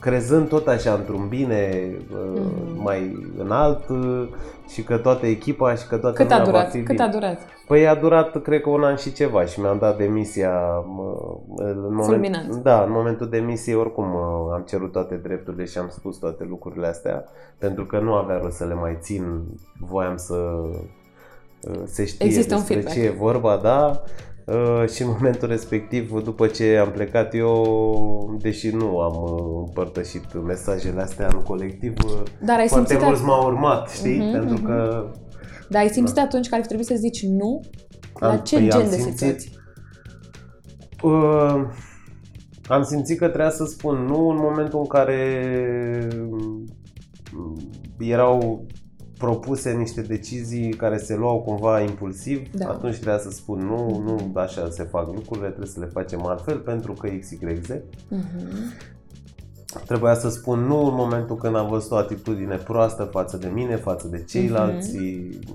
crezând 0.01 0.49
tot 0.49 0.67
așa 0.67 0.93
într-un 0.93 1.27
bine 1.29 1.91
uh, 2.13 2.41
Mhm. 2.41 2.83
mai 2.83 3.29
înalt 3.39 3.89
uh, 3.89 4.29
și 4.69 4.83
că 4.83 4.97
toată 4.97 5.27
echipa 5.27 5.75
și 5.75 5.87
că 5.87 5.97
toată 5.97 6.17
Cât 6.23 6.31
a 6.31 6.37
lumea 6.39 6.45
va 6.53 6.59
durat? 6.59 6.71
fi 6.71 6.79
Cât 6.79 6.87
bine. 6.89 7.03
a 7.03 7.09
durat? 7.09 7.39
Păi 7.67 7.89
a 7.89 7.95
durat, 7.95 8.43
cred 8.43 8.61
că 8.61 8.69
un 8.69 8.85
an 8.85 8.97
și 8.97 9.13
ceva 9.13 9.45
și 9.45 9.61
mi-am 9.61 9.79
dat 9.79 9.97
demisia 9.97 10.53
mă, 10.87 11.17
în 11.57 11.81
moment, 11.83 12.05
Fulminant. 12.05 12.55
Da, 12.55 12.83
în 12.83 12.91
momentul 12.93 13.29
demisiei 13.29 13.75
oricum 13.77 14.05
mă, 14.09 14.51
am 14.53 14.65
cerut 14.69 14.93
toate 14.93 15.15
drepturile 15.15 15.65
și 15.65 15.79
am 15.79 15.89
spus 15.89 16.17
toate 16.17 16.45
lucrurile 16.49 16.87
astea 16.87 17.25
pentru 17.59 17.85
că 17.87 17.99
nu 17.99 18.13
avea 18.15 18.39
rost 18.43 18.57
să 18.57 18.65
le 18.65 18.75
mai 18.75 18.97
țin, 19.01 19.43
voiam 19.79 20.17
să 20.17 20.35
uh, 20.35 21.81
se 21.85 22.05
știe 22.05 22.27
Există 22.27 22.55
un 22.55 22.59
despre 22.61 22.75
feedback. 22.81 22.97
ce 22.99 23.05
e 23.05 23.11
vorba, 23.19 23.57
da. 23.63 24.03
Uh, 24.53 24.89
și 24.89 25.03
în 25.03 25.09
momentul 25.19 25.49
respectiv, 25.49 26.23
după 26.23 26.47
ce 26.47 26.77
am 26.77 26.91
plecat 26.91 27.35
eu, 27.35 28.39
deși 28.41 28.69
nu 28.71 28.99
am 28.99 29.23
uh, 29.23 29.63
împărtășit 29.67 30.43
mesajele 30.43 31.01
astea 31.01 31.29
în 31.33 31.43
colectiv, 31.43 31.93
uh, 32.05 32.23
Dar 32.45 32.59
ai 32.59 32.69
foarte 32.69 32.89
simțit, 32.89 33.07
mulți 33.07 33.23
m-au 33.25 33.47
urmat, 33.47 33.91
știi? 33.91 34.19
Mhm, 34.19 34.31
Pentru 34.33 34.55
mhm. 34.55 34.65
că 34.65 35.11
dar 35.69 35.83
ai 35.83 35.89
simțit 35.89 36.19
atunci 36.19 36.49
că 36.49 36.55
ar 36.55 36.61
fi 36.61 36.67
trebuit 36.67 36.89
să 36.89 36.95
zici 36.97 37.23
nu? 37.27 37.61
La 38.21 38.31
Am- 38.31 38.39
ce 38.39 38.57
păi 38.57 38.71
am 38.71 38.81
gen 38.81 38.91
de 38.91 38.97
simțit- 38.97 39.17
situații? 39.19 39.59
Uh, 41.03 41.67
am 42.69 42.83
simțit 42.83 43.19
că 43.19 43.27
trebuia 43.27 43.51
să 43.51 43.65
spun 43.65 43.97
nu 44.05 44.29
în 44.29 44.37
momentul 44.41 44.79
în 44.79 44.87
care 44.87 45.29
mm, 46.31 46.65
erau 47.99 48.67
propuse 49.21 49.73
niște 49.73 50.01
decizii 50.01 50.73
care 50.73 50.99
se 50.99 51.17
luau 51.17 51.41
cumva 51.41 51.81
impulsiv, 51.81 52.51
Da. 52.53 52.69
atunci 52.69 52.95
trebuia 52.95 53.19
să 53.19 53.31
spun 53.31 53.59
nu, 53.59 54.03
nu 54.05 54.41
așa 54.41 54.69
se 54.71 54.83
fac 54.83 55.07
lucrurile, 55.07 55.47
trebuie 55.47 55.69
să 55.69 55.81
le 55.81 55.87
facem 55.93 56.27
altfel 56.27 56.59
pentru 56.59 56.93
că 56.93 57.09
XYZ. 57.09 57.69
Mhm. 58.09 58.75
Trebuia 59.87 60.15
să 60.15 60.31
spun 60.31 60.61
nu 60.61 60.87
în 60.87 60.95
momentul 60.95 61.37
când 61.37 61.57
am 61.57 61.69
văzut 61.69 61.91
o 61.91 61.97
atitudine 61.97 62.57
proastă 62.57 63.03
față 63.03 63.37
de 63.37 63.51
mine, 63.55 63.77
față 63.77 64.09
de 64.09 64.25
ceilalți. 64.25 64.97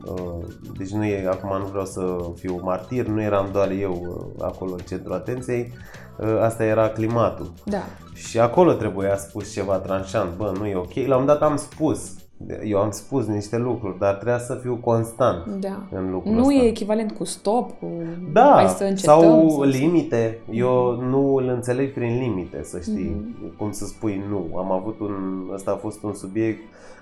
Uh, 0.05 0.45
Deci 0.77 0.89
nu 0.89 1.05
e, 1.05 1.27
acum 1.27 1.57
nu 1.57 1.65
vreau 1.65 1.85
să 1.85 2.17
fiu 2.35 2.59
martir, 2.63 3.07
nu 3.07 3.21
eram 3.21 3.49
doar 3.51 3.71
eu 3.71 3.91
uh, 4.37 4.43
acolo 4.45 4.71
în 4.71 4.79
centrul 4.87 5.13
atenției, 5.13 5.71
Uh, 6.19 6.39
asta 6.41 6.63
era 6.63 6.89
climatul. 6.89 7.53
Da. 7.65 7.83
Și 8.13 8.39
acolo 8.39 8.73
trebuia 8.73 9.17
spus 9.17 9.53
ceva 9.53 9.75
tranșant, 9.75 10.35
bă, 10.35 10.53
nu 10.57 10.65
e 10.65 10.75
ok. 10.75 10.93
La 10.93 11.01
un 11.01 11.07
moment 11.07 11.27
dat 11.27 11.41
am 11.41 11.57
spus, 11.57 12.13
Eu 12.63 12.79
am 12.79 12.91
spus 12.91 13.25
niște 13.25 13.57
lucruri, 13.57 13.99
dar 13.99 14.13
trebuia 14.13 14.37
să 14.37 14.55
fiu 14.61 14.75
constant 14.81 15.45
Da. 15.59 15.81
în 15.91 16.11
lucrul 16.11 16.33
Nu 16.33 16.39
ăsta. 16.39 16.53
e 16.53 16.67
echivalent 16.67 17.11
cu 17.11 17.23
stop, 17.23 17.69
cu 17.79 17.85
Da, 18.33 18.51
hai 18.55 18.67
să 18.67 18.83
încetăm. 18.83 19.19
sau 19.21 19.49
să- 19.49 19.65
limite. 19.65 20.39
Eu 20.51 21.01
nu 21.09 21.35
îl 21.35 21.47
înțeleg 21.47 21.93
prin 21.93 22.17
limite, 22.19 22.63
să 22.63 22.79
știi. 22.79 23.15
Mhm. 23.39 23.55
Cum 23.57 23.71
să 23.71 23.85
spui 23.85 24.21
nu. 24.29 24.57
Am 24.57 24.71
avut 24.71 24.99
un... 24.99 25.13
Ăsta 25.53 25.71
a 25.71 25.75
fost 25.75 26.03
un 26.03 26.13
subiect 26.13 26.59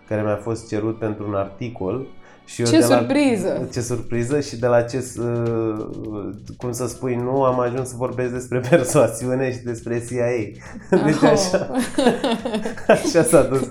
care 0.07 0.21
mi-a 0.21 0.35
fost 0.35 0.67
cerut 0.67 0.97
pentru 0.99 1.27
un 1.27 1.33
articol. 1.35 2.05
Și 2.45 2.61
eu 2.61 2.67
Ce 2.67 2.79
de 2.79 2.85
la, 2.85 2.97
surpriză! 2.97 3.69
Ce 3.73 3.81
surpriză 3.81 4.39
și 4.39 4.57
de 4.59 4.67
la 4.67 4.81
ce, 4.81 5.05
uh, 5.19 5.85
cum 6.57 6.71
să 6.71 6.87
spui 6.87 7.15
nu, 7.15 7.43
am 7.43 7.59
ajuns 7.59 7.89
să 7.89 7.95
vorbesc 7.97 8.31
despre 8.31 8.59
persoasiune 8.69 9.51
și 9.51 9.59
despre 9.63 10.03
CIA. 10.09 10.59
Deci 11.05 11.15
Oh. 11.21 11.29
așa, 11.29 11.69
așa 12.87 13.23
s-a 13.23 13.43
dus. 13.43 13.61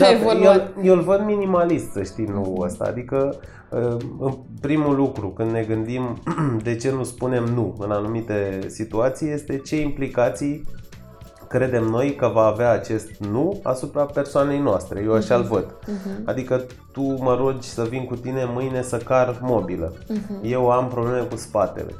A 0.00 0.10
eu, 0.10 0.18
evoluat. 0.18 0.74
eu 0.82 0.94
îl 0.94 1.00
văd 1.02 1.20
minimalist, 1.24 1.90
să 1.92 2.02
știi, 2.02 2.24
nu 2.24 2.56
ăsta. 2.60 2.84
Adică, 2.84 3.38
uh, 3.70 3.96
în 4.20 4.34
primul 4.60 4.94
lucru, 4.96 5.28
când 5.28 5.50
ne 5.50 5.62
gândim 5.68 6.22
de 6.62 6.76
ce 6.76 6.90
nu 6.90 7.04
spunem 7.04 7.44
nu 7.44 7.74
în 7.78 7.90
anumite 7.90 8.58
situații, 8.66 9.30
este 9.30 9.56
ce 9.58 9.80
implicații 9.80 10.64
credem 11.48 11.84
noi 11.84 12.14
că 12.14 12.30
va 12.34 12.44
avea 12.44 12.70
acest 12.70 13.10
nu 13.16 13.60
asupra 13.62 14.04
persoanei 14.04 14.58
noastre. 14.58 15.02
Eu 15.04 15.12
așa-l 15.14 15.42
văd. 15.42 15.76
Mhm, 15.86 16.22
Adică 16.24 16.62
tu 16.92 17.02
mă 17.02 17.34
rogi 17.34 17.68
să 17.68 17.82
vin 17.82 18.04
cu 18.04 18.16
tine 18.16 18.44
mâine 18.54 18.82
să 18.82 18.96
car 18.96 19.38
mobilă. 19.42 19.92
mhm. 20.08 20.40
Eu 20.42 20.70
am 20.70 20.88
probleme 20.88 21.20
cu 21.20 21.36
spatele. 21.36 21.92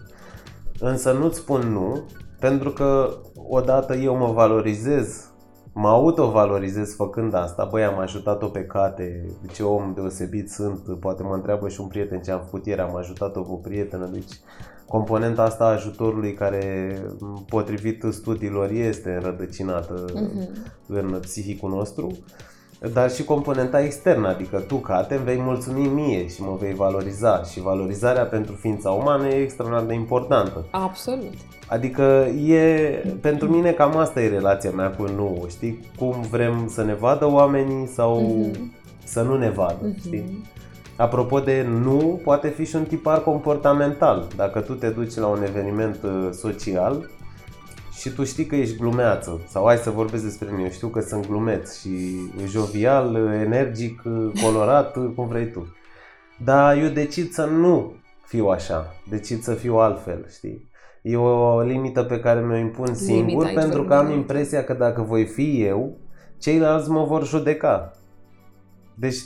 Însă 0.81 1.13
nu-ți 1.13 1.39
spun 1.39 1.61
nu, 1.61 2.03
pentru 2.41 2.71
că 2.71 3.11
odată 3.49 3.95
eu 3.95 4.17
mă 4.17 4.27
valorizez, 4.33 5.27
mă 5.73 5.89
autovalorizez 5.89 6.95
făcând 6.95 7.35
asta. 7.35 7.69
Băi, 7.71 7.85
am 7.85 7.99
ajutat-o 7.99 8.47
pe 8.47 8.65
Cate, 8.65 9.27
ce 9.53 9.63
om 9.63 9.93
deosebit 9.95 10.51
sunt, 10.51 10.79
poate 11.01 11.23
mă 11.23 11.35
întreabă 11.35 11.69
și 11.69 11.81
un 11.81 11.87
prieten 11.87 12.21
ce 12.21 12.31
am 12.31 12.41
făcut 12.45 12.67
ieri, 12.67 12.81
am 12.81 12.97
ajutat-o 12.97 13.43
cu 13.43 13.53
o 13.53 13.57
prietenă, 13.57 14.07
deci 14.13 14.33
componenta 14.89 15.43
asta 15.43 15.65
a 15.65 15.69
ajutorului 15.73 16.33
care, 16.35 16.97
potrivit 17.49 18.05
studiilor, 18.11 18.71
este 18.71 19.11
înrădăcinată 19.11 20.05
Mhm. 20.15 20.49
în 20.87 21.19
psihicul 21.21 21.71
nostru, 21.71 22.19
dar 22.93 23.11
și 23.11 23.25
componenta 23.25 23.81
externă, 23.81 24.29
adică 24.29 24.59
tu, 24.59 24.75
Cate, 24.77 25.15
îmi 25.15 25.25
vei 25.25 25.39
mulțumi 25.41 25.87
mie 25.87 26.29
și 26.29 26.43
mă 26.43 26.57
vei 26.61 26.75
valoriza 26.75 27.43
și 27.43 27.61
valorizarea 27.61 28.25
pentru 28.25 28.55
ființa 28.55 28.91
umană 28.91 29.27
e 29.27 29.43
extraordinar 29.43 29.87
de 29.87 29.95
importantă. 29.95 30.67
Absolut. 30.71 31.33
Adică 31.67 32.03
e, 32.47 32.89
pentru 33.21 33.49
mine 33.49 33.71
cam 33.73 33.97
asta 33.97 34.21
e 34.21 34.29
relația 34.29 34.71
mea 34.71 34.91
cu 34.91 35.03
nu, 35.03 35.45
știi? 35.49 35.81
Cum 35.99 36.15
vrem 36.31 36.69
să 36.69 36.85
ne 36.85 36.95
vadă 36.95 37.31
oamenii 37.31 37.87
sau 37.87 38.21
Mhm. 38.21 38.73
să 39.05 39.23
nu 39.23 39.37
ne 39.37 39.51
vadă, 39.51 39.79
Mhm. 39.83 39.99
știi? 40.01 40.43
Apropo 40.99 41.41
de 41.41 41.63
nu, 41.63 42.21
poate 42.25 42.49
fi 42.49 42.65
și 42.65 42.77
un 42.77 42.85
tipar 42.85 43.23
comportamental. 43.23 44.27
Dacă 44.37 44.61
tu 44.61 44.75
te 44.75 44.89
duci 44.89 45.15
la 45.15 45.27
un 45.27 45.43
eveniment 45.43 45.99
uh, 46.03 46.29
social 46.33 47.11
și 47.93 48.11
tu 48.11 48.25
știi 48.25 48.47
că 48.47 48.57
ești 48.57 48.77
glumeață 48.77 49.41
sau 49.49 49.67
hai 49.67 49.77
să 49.77 49.91
vorbesc 49.91 50.23
despre 50.25 50.49
mine, 50.51 50.63
eu 50.63 50.71
știu 50.71 50.89
că 50.89 51.01
sunt 51.01 51.27
glumeț 51.27 51.81
și 51.81 52.17
jovial, 52.47 53.15
uh, 53.15 53.41
energic, 53.45 54.03
uh, 54.05 54.41
colorat, 54.43 54.97
uh, 54.97 55.11
cum 55.15 55.29
vrei 55.29 55.51
tu. 55.51 55.75
Dar 56.45 56.77
eu 56.77 56.89
decid 56.89 57.31
să 57.33 57.45
nu 57.45 57.93
fiu 58.27 58.47
așa, 58.47 58.95
decid 59.09 59.43
să 59.43 59.55
fiu 59.55 59.77
altfel, 59.77 60.27
știi? 60.31 60.71
E 61.03 61.17
o 61.17 61.61
limită 61.61 62.03
pe 62.03 62.21
care 62.21 62.41
mi-o 62.41 62.57
impun 62.57 62.95
singur 62.95 63.45
aici 63.45 63.55
pentru 63.55 63.83
că 63.83 63.89
vorbim 63.89 63.97
am 63.97 64.07
de- 64.07 64.13
impresia 64.15 64.65
că 64.65 64.75
dacă 64.75 65.03
voi 65.03 65.25
fi 65.27 65.63
eu, 65.63 65.97
ceilalți 66.39 66.91
mă 66.91 67.05
vor 67.05 67.27
judeca. 67.27 67.91
Deci 68.95 69.17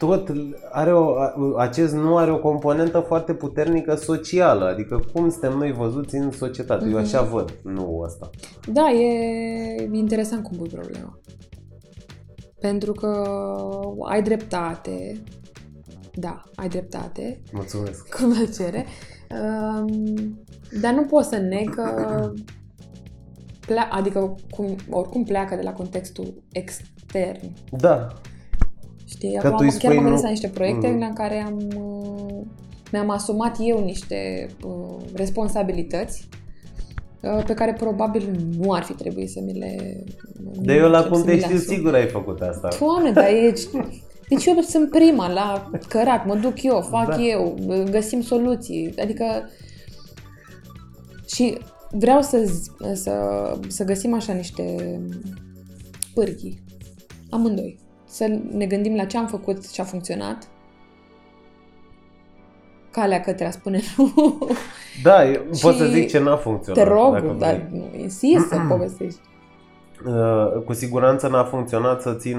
tot 0.00 0.32
are 0.70 0.92
o, 0.92 1.14
acest 1.56 1.94
nu 1.94 2.16
are 2.16 2.32
o 2.32 2.38
componentă 2.38 2.98
foarte 3.00 3.34
puternică 3.34 3.94
socială, 3.94 4.64
adică 4.64 5.00
cum 5.12 5.30
suntem 5.30 5.52
noi 5.58 5.72
văzuți 5.72 6.14
în 6.16 6.30
societate. 6.30 6.84
Eu 6.84 6.90
Mhm. 6.90 6.98
așa 7.00 7.22
văd 7.22 7.58
nu 7.62 7.98
ăsta. 8.04 8.30
Da, 8.72 8.90
e 8.90 9.88
interesant 9.92 10.42
cum 10.42 10.56
pui 10.56 10.68
problema. 10.68 11.18
Pentru 12.60 12.92
că 12.92 13.24
ai 14.08 14.22
dreptate. 14.22 15.22
Da, 16.14 16.42
ai 16.54 16.68
dreptate. 16.68 17.40
Mulțumesc. 17.52 18.08
Cu 18.14 18.32
plăcere. 18.34 18.84
Um, 19.30 20.44
dar 20.80 20.92
nu 20.94 21.04
pot 21.04 21.24
să 21.24 21.36
neg 21.36 21.74
că 21.74 22.32
plea- 23.66 23.88
adică 23.90 24.34
cum, 24.50 24.76
oricum 24.90 25.24
pleacă 25.24 25.54
de 25.56 25.62
la 25.62 25.72
contextul 25.72 26.42
extern. 26.52 27.52
Da, 27.70 28.06
Știi? 29.10 29.36
Că 29.40 29.46
Acum 29.46 29.56
tu 29.58 29.64
îi 29.64 29.70
am, 29.70 29.76
chiar 29.78 29.90
spui 29.92 29.96
am 29.96 30.02
nu- 30.02 30.02
gândit 30.08 30.22
la 30.24 30.30
niște 30.30 30.48
proiecte 30.48 30.86
Mhm. 30.88 31.02
în 31.02 31.12
care 31.12 31.36
am, 31.46 31.56
uh, 31.76 32.40
mi-am 32.92 33.10
asumat 33.10 33.56
eu 33.60 33.84
niște 33.84 34.46
uh, 34.66 34.96
responsabilități 35.14 36.28
uh, 37.22 37.42
pe 37.46 37.54
care 37.54 37.72
probabil 37.72 38.46
nu 38.58 38.72
ar 38.72 38.82
fi 38.82 38.92
trebuit 38.92 39.30
să 39.30 39.40
mi 39.44 39.58
le... 39.58 40.02
de 40.60 40.74
eu 40.74 40.88
la 40.88 41.02
să 41.02 41.08
cum 41.08 41.18
mi 41.18 41.24
te 41.24 41.30
le 41.32 41.38
știu 41.40 41.56
asum. 41.56 41.74
sigur 41.74 41.94
ai 41.94 42.06
făcut 42.06 42.40
asta. 42.40 42.68
Doamne, 42.80 43.10
dar 43.12 43.24
e... 43.28 43.52
Deci 44.28 44.44
eu 44.46 44.60
sunt 44.60 44.90
prima 44.90 45.32
la 45.32 45.70
cărat, 45.88 46.26
mă 46.26 46.34
duc 46.34 46.62
eu, 46.62 46.80
fac 46.90 47.08
Da. 47.08 47.22
eu, 47.22 47.56
găsim 47.90 48.22
soluții, 48.22 48.94
adică... 49.02 49.24
Și 51.34 51.58
vreau 51.90 52.22
să, 52.22 52.44
z- 52.44 52.94
să, 52.94 53.12
să 53.68 53.84
găsim 53.84 54.14
așa 54.14 54.32
niște 54.32 54.74
pârghii, 56.14 56.62
amândoi. 57.30 57.78
Să 58.10 58.38
ne 58.52 58.66
gândim 58.66 58.94
la 58.96 59.04
ce 59.04 59.18
am 59.18 59.26
făcut 59.26 59.68
și 59.68 59.80
a 59.80 59.84
funcționat, 59.84 60.48
calea 62.90 63.20
către 63.20 63.46
a 63.46 63.50
spune 63.50 63.80
nu. 63.96 64.38
Da, 65.02 65.30
eu 65.30 65.40
pot 65.60 65.74
să 65.76 65.84
Și 65.84 65.90
zic 65.92 66.08
ce 66.08 66.18
n-a 66.18 66.36
funcționat. 66.36 66.82
Te 66.84 66.88
rog, 66.90 67.12
dacă 67.12 67.26
vrei. 67.26 67.38
dar 67.38 67.66
nu, 67.72 67.90
insist 67.98 68.48
să 68.48 68.56
povestești. 68.68 69.20
Uh, 70.06 70.62
cu 70.64 70.72
siguranță 70.72 71.28
n-a 71.28 71.44
funcționat 71.44 72.02
să 72.02 72.14
țin, 72.14 72.38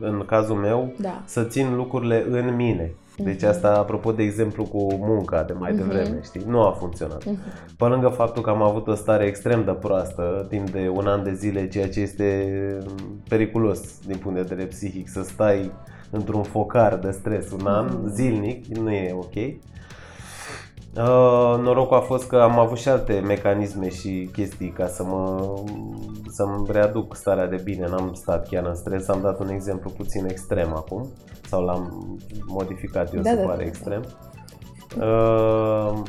în 0.00 0.22
cazul 0.26 0.56
meu, 0.56 0.92
Da. 0.96 1.22
să 1.24 1.44
țin 1.44 1.74
lucrurile 1.76 2.24
în 2.30 2.54
mine. 2.56 2.94
Deci 3.16 3.40
Mhm. 3.40 3.50
asta, 3.50 3.76
apropo 3.78 4.12
de 4.12 4.22
exemplu 4.22 4.64
cu 4.64 4.94
munca 4.94 5.42
de 5.42 5.52
mai 5.52 5.72
Mhm. 5.72 5.80
devreme, 5.80 6.20
știi? 6.24 6.42
Nu 6.46 6.60
a 6.62 6.70
funcționat. 6.70 7.24
Mhm. 7.24 7.38
Pe 7.76 7.84
lângă 7.84 8.08
faptul 8.08 8.42
că 8.42 8.50
am 8.50 8.62
avut 8.62 8.86
o 8.88 8.94
stare 8.94 9.24
extrem 9.24 9.64
de 9.64 9.70
proastă 9.70 10.46
timp 10.48 10.70
de 10.70 10.90
un 10.94 11.06
an 11.06 11.22
de 11.22 11.32
zile, 11.34 11.68
ceea 11.68 11.88
ce 11.88 12.00
este 12.00 12.48
periculos 13.28 13.98
din 14.06 14.16
punct 14.16 14.36
de 14.36 14.42
vedere 14.48 14.66
psihic, 14.68 15.08
să 15.08 15.22
stai 15.22 15.72
într-un 16.10 16.42
focar 16.42 16.96
de 16.96 17.10
stres 17.10 17.50
un 17.52 17.66
an 17.66 17.86
Mhm. 17.86 18.08
zilnic, 18.08 18.66
nu 18.66 18.90
e 18.90 19.12
ok. 19.14 19.34
Uh, 20.96 21.60
norocul 21.62 21.96
a 21.96 22.00
fost 22.00 22.26
că 22.26 22.36
am 22.36 22.58
avut 22.58 22.78
și 22.78 22.88
alte 22.88 23.22
mecanisme 23.26 23.88
și 23.88 24.28
chestii 24.32 24.70
ca 24.70 24.86
să 24.86 25.04
mă 25.04 25.54
să-mi 26.28 26.66
readuc 26.70 27.16
starea 27.16 27.46
de 27.46 27.60
bine, 27.64 27.86
n-am 27.88 28.12
stat 28.12 28.48
chiar 28.48 28.66
în 28.66 28.74
stres, 28.74 29.08
am 29.08 29.20
dat 29.22 29.40
un 29.40 29.48
exemplu 29.48 29.90
puțin 29.90 30.26
extrem 30.28 30.74
acum 30.74 31.08
sau 31.48 31.64
l-am 31.64 32.16
modificat 32.46 33.14
eu 33.14 33.20
Da, 33.20 33.30
să 33.30 33.36
da, 33.36 33.42
pare 33.42 33.56
da. 33.56 33.64
extrem. 33.64 34.04
Uh, 34.98 36.02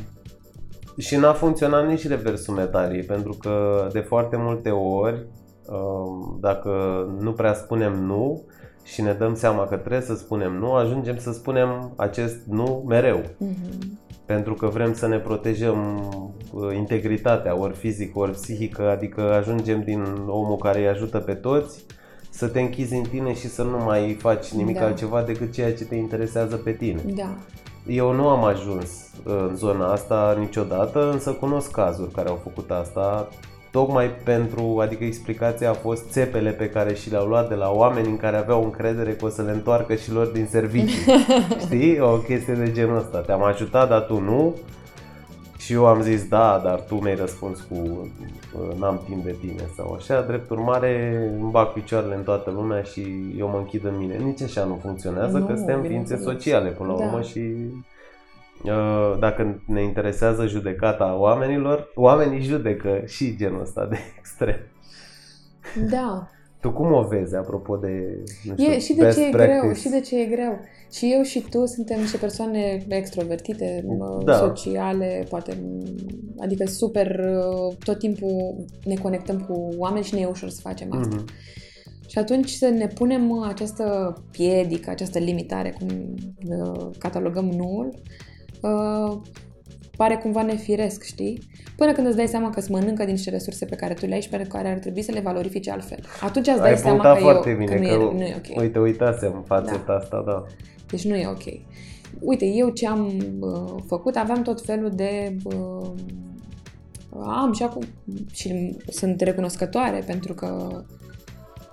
și 0.97 1.15
n-a 1.15 1.33
funcționat 1.33 1.87
nici 1.87 2.07
reversul 2.07 2.53
metalii, 2.53 3.03
pentru 3.03 3.37
că 3.39 3.87
de 3.91 3.99
foarte 3.99 4.35
multe 4.37 4.69
ori, 4.69 5.27
um, 5.67 6.37
dacă 6.41 6.71
nu 7.19 7.31
prea 7.31 7.53
spunem 7.53 7.93
nu 7.93 8.43
și 8.83 9.01
ne 9.01 9.13
dăm 9.13 9.35
seama 9.35 9.65
că 9.65 9.75
trebuie 9.75 10.01
să 10.01 10.15
spunem 10.15 10.53
nu, 10.53 10.73
ajungem 10.73 11.17
să 11.17 11.31
spunem 11.31 11.93
acest 11.95 12.45
nu 12.45 12.83
mereu. 12.87 13.21
Mhm. 13.37 13.99
Pentru 14.25 14.53
că 14.53 14.67
vrem 14.67 14.93
să 14.93 15.07
ne 15.07 15.17
protejăm 15.17 16.09
uh, 16.53 16.75
integritatea, 16.75 17.59
ori 17.59 17.75
fizică, 17.75 18.19
ori 18.19 18.31
psihică, 18.31 18.89
adică 18.89 19.21
ajungem 19.33 19.81
din 19.81 20.03
omul 20.27 20.57
care 20.57 20.79
îi 20.79 20.87
ajută 20.87 21.19
pe 21.19 21.33
toți 21.33 21.85
să 22.29 22.47
te 22.47 22.59
închizi 22.61 22.95
în 22.95 23.03
tine 23.03 23.33
și 23.33 23.47
să 23.47 23.63
nu 23.63 23.77
mai 23.77 24.17
faci 24.19 24.47
nimic 24.47 24.77
Da. 24.77 24.85
altceva 24.85 25.21
decât 25.21 25.53
ceea 25.53 25.73
ce 25.73 25.85
te 25.85 25.95
interesează 25.95 26.55
pe 26.55 26.71
tine. 26.71 27.01
Da. 27.15 27.37
Eu 27.87 28.11
nu 28.11 28.27
am 28.27 28.43
ajuns 28.43 29.11
uh, 29.25 29.45
în 29.49 29.55
zona 29.55 29.91
asta 29.91 30.35
niciodată, 30.39 31.11
însă 31.11 31.31
cunosc 31.31 31.71
cazuri 31.71 32.11
care 32.11 32.29
au 32.29 32.39
făcut 32.43 32.71
asta 32.71 33.29
tocmai 33.75 34.09
pentru, 34.23 34.77
adică 34.81 35.03
explicația 35.03 35.69
a 35.69 35.73
fost 35.73 36.09
țepele 36.09 36.49
pe 36.51 36.69
care 36.69 36.93
și 36.93 37.09
le-au 37.09 37.25
luat 37.27 37.49
de 37.49 37.55
la 37.55 37.71
oameni 37.71 38.07
în 38.07 38.17
care 38.17 38.37
aveau 38.37 38.63
încredere 38.63 39.11
că 39.11 39.25
o 39.25 39.29
să 39.29 39.41
le 39.41 39.51
întoarcă 39.51 39.95
și 39.95 40.11
lor 40.11 40.25
din 40.25 40.45
serviciu. 40.49 40.95
Știi? 41.65 41.99
O 41.99 42.17
chestie 42.17 42.53
de 42.53 42.71
genul 42.71 42.97
ăsta. 42.97 43.17
Te-am 43.19 43.43
ajutat, 43.43 43.89
dar 43.89 44.01
tu 44.01 44.19
nu. 44.19 44.55
Și 45.57 45.73
eu 45.73 45.85
am 45.85 46.01
zis 46.01 46.27
da, 46.27 46.61
dar 46.63 46.79
tu 46.87 46.95
mi-ai 46.95 47.15
răspuns 47.15 47.59
cu 47.61 47.75
uh, 48.53 48.79
n-am 48.79 49.01
timp 49.09 49.23
de 49.23 49.35
tine 49.39 49.63
sau 49.75 49.93
așa. 49.97 50.21
Drept 50.21 50.49
urmare 50.49 51.21
îmi 51.41 51.51
bag 51.51 51.67
picioarele 51.67 52.15
în 52.15 52.23
toată 52.23 52.51
lumea 52.55 52.81
și 52.81 53.33
eu 53.37 53.47
mă 53.47 53.57
închid 53.57 53.85
în 53.85 53.97
mine. 53.97 54.15
Nici 54.23 54.41
așa 54.41 54.63
nu 54.63 54.79
funcționează, 54.81 55.37
Nu, 55.37 55.45
că 55.45 55.55
suntem 55.55 55.73
ființe 55.75 55.87
bineînțeles. 55.87 56.23
sociale 56.23 56.69
până 56.69 56.91
la 56.91 56.97
Da. 56.97 57.03
urmă 57.05 57.21
și 57.21 57.39
uh, 57.39 57.83
dacă 59.19 59.63
ne 59.67 59.83
interesează 59.83 60.45
judecata 60.45 61.15
oamenilor, 61.19 61.91
oamenii 61.95 62.41
judecă 62.41 63.01
și 63.05 63.35
genul 63.37 63.61
ăsta 63.61 63.85
de 63.85 63.97
extrem. 64.19 64.59
Da. 65.89 66.29
Tu 66.61 66.71
cum 66.71 66.93
o 66.93 67.01
vezi, 67.01 67.35
apropo 67.35 67.75
de, 67.77 68.23
nu 68.43 68.53
știu, 68.57 68.71
E, 68.71 68.79
și 68.79 68.93
de 68.93 69.01
best 69.03 69.17
ce 69.17 69.25
e 69.25 69.29
practice? 69.29 69.59
greu, 69.59 69.73
și 69.73 69.89
de 69.89 69.99
ce 69.99 70.21
e 70.21 70.25
greu. 70.25 70.59
Și 70.91 71.11
eu 71.13 71.21
și 71.21 71.45
tu 71.49 71.65
suntem 71.65 71.99
niște 71.99 72.17
persoane 72.17 72.85
extrovertite, 72.87 73.83
mă, 73.97 74.21
Da. 74.25 74.33
sociale, 74.33 75.25
poate, 75.29 75.57
m, 75.63 75.83
adică 76.41 76.65
super, 76.65 77.19
uh, 77.19 77.75
tot 77.83 77.99
timpul 77.99 78.65
ne 78.83 78.95
conectăm 78.95 79.39
cu 79.39 79.69
oameni 79.77 80.05
și 80.05 80.13
ne 80.13 80.19
e 80.19 80.25
ușor 80.25 80.49
să 80.49 80.59
facem 80.61 80.93
asta. 80.93 81.15
Mhm. 81.15 81.25
Și 82.07 82.17
atunci 82.17 82.49
să 82.49 82.67
ne 82.67 82.87
punem 82.87 83.29
uh, 83.29 83.45
această 83.49 84.13
piedică, 84.31 84.89
această 84.89 85.19
limitare, 85.19 85.75
cum 85.79 85.87
uh, 86.47 86.89
catalogăm 86.97 87.45
nuul, 87.45 87.85
uh, 87.93 87.99
pare 89.97 90.15
cumva 90.15 90.41
nefiresc, 90.41 91.03
știi? 91.03 91.39
Până 91.77 91.91
când 91.91 92.07
îți 92.07 92.15
dai 92.15 92.27
seama 92.27 92.49
că 92.49 92.59
îți 92.59 92.71
mănâncă 92.71 93.03
din 93.03 93.13
niște 93.13 93.29
resurse 93.29 93.65
pe 93.65 93.75
care 93.75 93.93
tu 93.93 94.05
le 94.05 94.13
ai 94.13 94.21
și 94.21 94.29
pe 94.29 94.37
care 94.37 94.67
ar 94.67 94.77
trebui 94.77 95.01
să 95.01 95.11
le 95.11 95.19
valorifici 95.19 95.69
altfel. 95.69 95.99
Atunci 96.21 96.47
îți 96.47 96.59
dai 96.59 96.69
Ai 96.69 96.77
seama 96.77 96.93
punctat 96.93 97.17
că, 97.17 97.23
foarte 97.23 97.49
eu, 97.49 97.57
bine, 97.57 97.75
că 97.75 97.81
nu, 97.81 97.87
că, 97.87 97.93
e, 97.93 98.17
nu 98.17 98.23
e 98.23 98.35
ok. 98.37 98.61
uite, 98.61 98.79
uitasem 98.79 99.43
fațeta 99.47 99.93
asta, 99.93 100.23
da. 100.25 100.43
Deci 100.89 101.05
nu 101.05 101.15
e 101.15 101.27
ok. 101.27 101.43
Uite, 102.19 102.45
eu 102.45 102.69
ce 102.69 102.87
am 102.87 103.05
uh, 103.39 103.83
făcut, 103.87 104.15
aveam 104.15 104.41
tot 104.41 104.61
felul 104.61 104.89
de... 104.89 105.35
Uh, 105.43 105.91
am 107.11 107.53
și 107.53 107.63
acum 107.63 107.83
și 108.33 108.77
sunt 108.87 109.21
recunoscătoare 109.21 110.03
pentru 110.05 110.33
că 110.33 110.81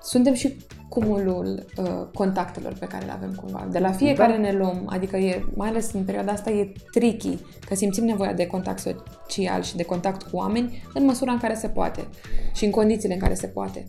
suntem 0.02 0.34
și 0.34 0.56
cumulul 0.88 1.64
uh, 1.76 2.06
contactelor 2.14 2.76
pe 2.78 2.86
care 2.86 3.04
le 3.04 3.12
avem 3.12 3.34
cumva. 3.34 3.68
De 3.70 3.78
la 3.78 3.92
fiecare 3.92 4.32
Da. 4.32 4.38
ne 4.38 4.52
luăm, 4.52 4.82
adică 4.86 5.16
e, 5.16 5.44
mai 5.54 5.68
ales 5.68 5.92
în 5.92 6.04
perioada 6.04 6.32
asta 6.32 6.50
e 6.50 6.72
tricky, 6.90 7.38
că 7.66 7.74
simțim 7.74 8.04
nevoia 8.04 8.32
de 8.32 8.46
contact 8.46 8.78
social 8.78 9.62
și 9.62 9.76
de 9.76 9.82
contact 9.82 10.22
cu 10.22 10.36
oameni 10.36 10.82
în 10.94 11.04
măsura 11.04 11.32
în 11.32 11.38
care 11.38 11.54
se 11.54 11.68
poate 11.68 12.08
și 12.54 12.64
în 12.64 12.70
condițiile 12.70 13.14
în 13.14 13.20
care 13.20 13.34
se 13.34 13.46
poate. 13.46 13.86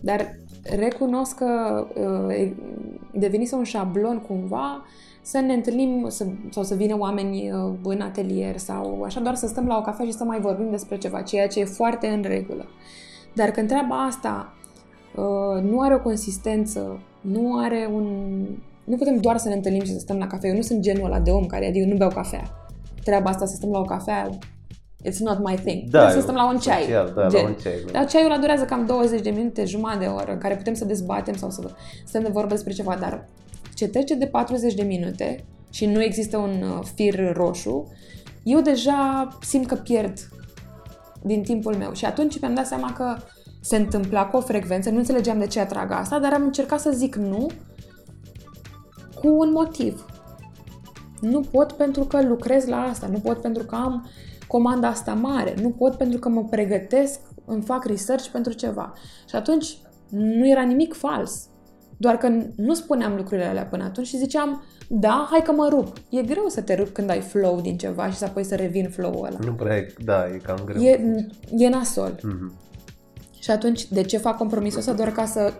Dar 0.00 0.38
recunosc 0.62 1.34
că 1.34 1.86
uh, 1.94 2.52
devenise 3.12 3.54
un 3.54 3.64
șablon 3.64 4.18
cumva 4.18 4.84
să 5.22 5.38
ne 5.38 5.52
întâlnim 5.52 6.06
să, 6.08 6.26
sau 6.50 6.62
să 6.62 6.74
vină 6.74 6.96
oameni 6.98 7.50
uh, 7.50 7.74
în 7.82 8.00
atelier 8.00 8.58
sau 8.58 9.02
așa 9.02 9.20
doar 9.20 9.34
să 9.34 9.46
stăm 9.46 9.66
la 9.66 9.76
o 9.76 9.80
cafea 9.80 10.04
și 10.04 10.12
să 10.12 10.24
mai 10.24 10.40
vorbim 10.40 10.70
despre 10.70 10.98
ceva, 10.98 11.22
ceea 11.22 11.46
ce 11.46 11.60
e 11.60 11.64
foarte 11.64 12.06
în 12.06 12.22
regulă. 12.22 12.66
Dar 13.34 13.50
când 13.50 13.68
treaba 13.68 14.04
asta 14.04 14.54
uh, 14.54 14.65
nu 15.62 15.80
are 15.80 15.94
o 15.94 16.00
consistență, 16.00 17.00
nu 17.20 17.58
are 17.58 17.90
un... 17.92 18.06
Nu 18.84 18.96
putem 18.96 19.16
doar 19.16 19.36
să 19.36 19.48
ne 19.48 19.54
întâlnim 19.54 19.82
și 19.82 19.92
să 19.92 19.98
stăm 19.98 20.18
la 20.18 20.26
cafea. 20.26 20.50
Eu 20.50 20.56
nu 20.56 20.62
sunt 20.62 20.80
genul 20.80 21.04
ăla 21.04 21.20
de 21.20 21.30
om 21.30 21.46
care, 21.46 21.66
adică 21.66 21.84
eu 21.84 21.90
nu 21.90 21.96
beau 21.96 22.10
cafea. 22.10 22.68
Treaba 23.04 23.30
asta 23.30 23.46
să 23.46 23.54
stăm 23.54 23.70
la 23.70 23.78
o 23.78 23.84
cafea, 23.84 24.28
it's 25.04 25.18
not 25.18 25.38
my 25.44 25.54
thing. 25.54 25.90
Da, 25.90 25.98
Putem 25.98 26.12
să 26.12 26.18
e 26.18 26.20
stăm 26.20 26.34
la 26.34 26.48
un 26.48 26.58
ceai. 26.58 26.82
social, 26.82 27.12
da, 27.16 27.26
gen. 27.28 27.42
la 27.42 27.48
un 27.48 27.54
ceai. 27.62 27.82
Da. 27.86 27.92
Dar 27.92 28.06
ceaiul 28.06 28.30
ăla 28.30 28.40
durează 28.40 28.64
cam 28.64 28.86
20 28.86 29.20
de 29.20 29.30
minute, 29.30 29.64
jumătate 29.64 29.98
de 29.98 30.06
oră, 30.06 30.32
în 30.32 30.38
care 30.38 30.56
putem 30.56 30.74
să 30.74 30.84
dezbatem 30.84 31.34
sau 31.36 31.50
să 31.50 31.70
stăm 32.04 32.22
de 32.22 32.28
vorbă 32.28 32.54
despre 32.54 32.72
ceva, 32.72 32.96
dar 33.00 33.28
ce 33.74 33.88
trece 33.88 34.14
de 34.14 34.26
40 34.26 34.74
de 34.74 34.82
minute 34.82 35.44
și 35.70 35.86
nu 35.86 36.02
există 36.02 36.36
un 36.36 36.62
uh, 36.62 36.84
fir 36.94 37.32
roșu, 37.32 37.92
eu 38.42 38.60
deja 38.60 39.28
simt 39.40 39.66
că 39.66 39.74
pierd 39.74 40.18
din 41.22 41.42
timpul 41.42 41.74
meu. 41.74 41.92
Și 41.92 42.04
atunci 42.04 42.40
mi-am 42.40 42.54
dat 42.54 42.66
seama 42.66 42.92
că 42.92 43.16
se 43.66 43.76
întâmpla 43.76 44.26
cu 44.26 44.36
o 44.36 44.40
frecvență, 44.40 44.90
nu 44.90 44.98
înțelegeam 44.98 45.38
de 45.38 45.46
ce 45.46 45.60
atrag 45.60 45.90
asta, 45.90 46.18
dar 46.18 46.32
am 46.32 46.42
încercat 46.42 46.80
să 46.80 46.90
zic 46.94 47.14
nu 47.14 47.46
cu 49.14 49.28
un 49.28 49.50
motiv. 49.52 50.06
Nu 51.20 51.40
pot 51.40 51.72
pentru 51.72 52.04
că 52.04 52.22
lucrez 52.22 52.66
la 52.66 52.80
asta, 52.80 53.06
nu 53.06 53.18
pot 53.18 53.40
pentru 53.40 53.64
că 53.64 53.74
am 53.74 54.10
comanda 54.46 54.88
asta 54.88 55.14
mare, 55.14 55.54
nu 55.60 55.70
pot 55.70 55.94
pentru 55.94 56.18
că 56.18 56.28
mă 56.28 56.44
pregătesc, 56.44 57.20
îmi 57.44 57.62
fac 57.62 57.84
research 57.84 58.26
pentru 58.26 58.52
ceva. 58.52 58.92
Și 59.28 59.36
atunci 59.36 59.76
nu 60.08 60.48
era 60.48 60.62
nimic 60.62 60.94
fals. 60.94 61.48
Doar 61.96 62.16
că 62.16 62.28
nu 62.56 62.74
spuneam 62.74 63.16
lucrurile 63.16 63.46
alea 63.46 63.66
până 63.66 63.84
atunci 63.84 64.06
și 64.06 64.16
ziceam, 64.16 64.62
da, 64.88 65.28
hai 65.30 65.42
că 65.42 65.52
mă 65.52 65.68
rup. 65.70 65.92
E 66.10 66.22
greu 66.22 66.44
să 66.48 66.60
te 66.60 66.74
rup 66.74 66.88
când 66.88 67.10
ai 67.10 67.20
flow 67.20 67.60
din 67.60 67.76
ceva 67.76 68.10
și 68.10 68.16
să 68.16 68.24
apoi 68.24 68.44
să 68.44 68.54
revin 68.54 68.88
flow-ul 68.88 69.26
ăla. 69.26 69.38
Nu 69.44 69.52
prea 69.52 69.76
e, 69.76 69.94
da, 70.04 70.26
e 70.26 70.36
cam 70.36 70.60
greu. 70.64 70.82
E, 70.82 71.26
e 71.56 71.68
nasol. 71.68 72.20
Mhm. 72.22 72.52
Și 73.46 73.52
atunci, 73.52 73.86
de 73.88 74.02
ce 74.02 74.18
fac 74.18 74.36
compromisul 74.36 74.78
ăsta? 74.78 74.92
Doar 74.92 75.12
ca 75.12 75.26
să 75.26 75.52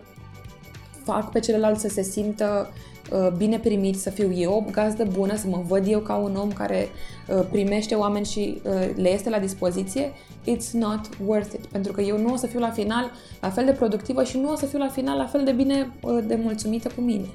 fac 1.05 1.31
pe 1.31 1.41
celălalt 1.41 1.79
să 1.79 1.89
se 1.89 2.03
simtă 2.03 2.69
uh, 3.13 3.29
bine 3.37 3.59
primit, 3.59 3.99
să 3.99 4.11
fiu 4.11 4.33
eu 4.33 4.53
o 4.53 4.71
gazdă 4.71 5.05
bună, 5.05 5.37
să 5.37 5.47
mă 5.49 5.63
văd 5.67 5.87
eu 5.87 6.01
ca 6.01 6.15
un 6.15 6.37
om 6.37 6.53
care 6.53 6.89
uh, 7.29 7.47
primește 7.51 7.95
oameni 7.95 8.25
și 8.25 8.61
uh, 8.63 8.91
le 8.95 9.13
este 9.13 9.31
la 9.31 9.39
dispoziție, 9.39 10.13
it's 10.47 10.71
not 10.73 11.01
worth 11.27 11.53
it. 11.53 11.67
Pentru 11.67 11.93
că 11.93 12.01
eu 12.01 12.19
nu 12.19 12.33
o 12.33 12.37
să 12.37 12.47
fiu 12.47 12.59
la 12.59 12.71
final 12.71 13.11
la 13.41 13.51
fel 13.51 13.65
de 13.65 13.73
productivă 13.73 14.25
și 14.25 14.39
nu 14.39 14.53
o 14.53 14.57
să 14.57 14.67
fiu 14.67 14.79
la 14.79 14.89
final 14.89 15.17
la 15.17 15.27
fel 15.27 15.45
de 15.45 15.53
bine 15.53 15.93
uh, 16.03 16.25
de 16.27 16.39
mulțumită 16.43 16.91
cu 16.95 17.01
mine. 17.01 17.27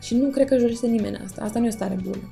Și 0.00 0.14
nu 0.14 0.28
cred 0.28 0.46
că 0.46 0.54
își 0.54 0.62
dorește 0.62 0.86
nimeni 0.86 1.20
asta. 1.24 1.44
Asta 1.44 1.58
nu 1.58 1.64
e 1.64 1.68
o 1.68 1.72
stare 1.72 1.98
bună. 2.02 2.30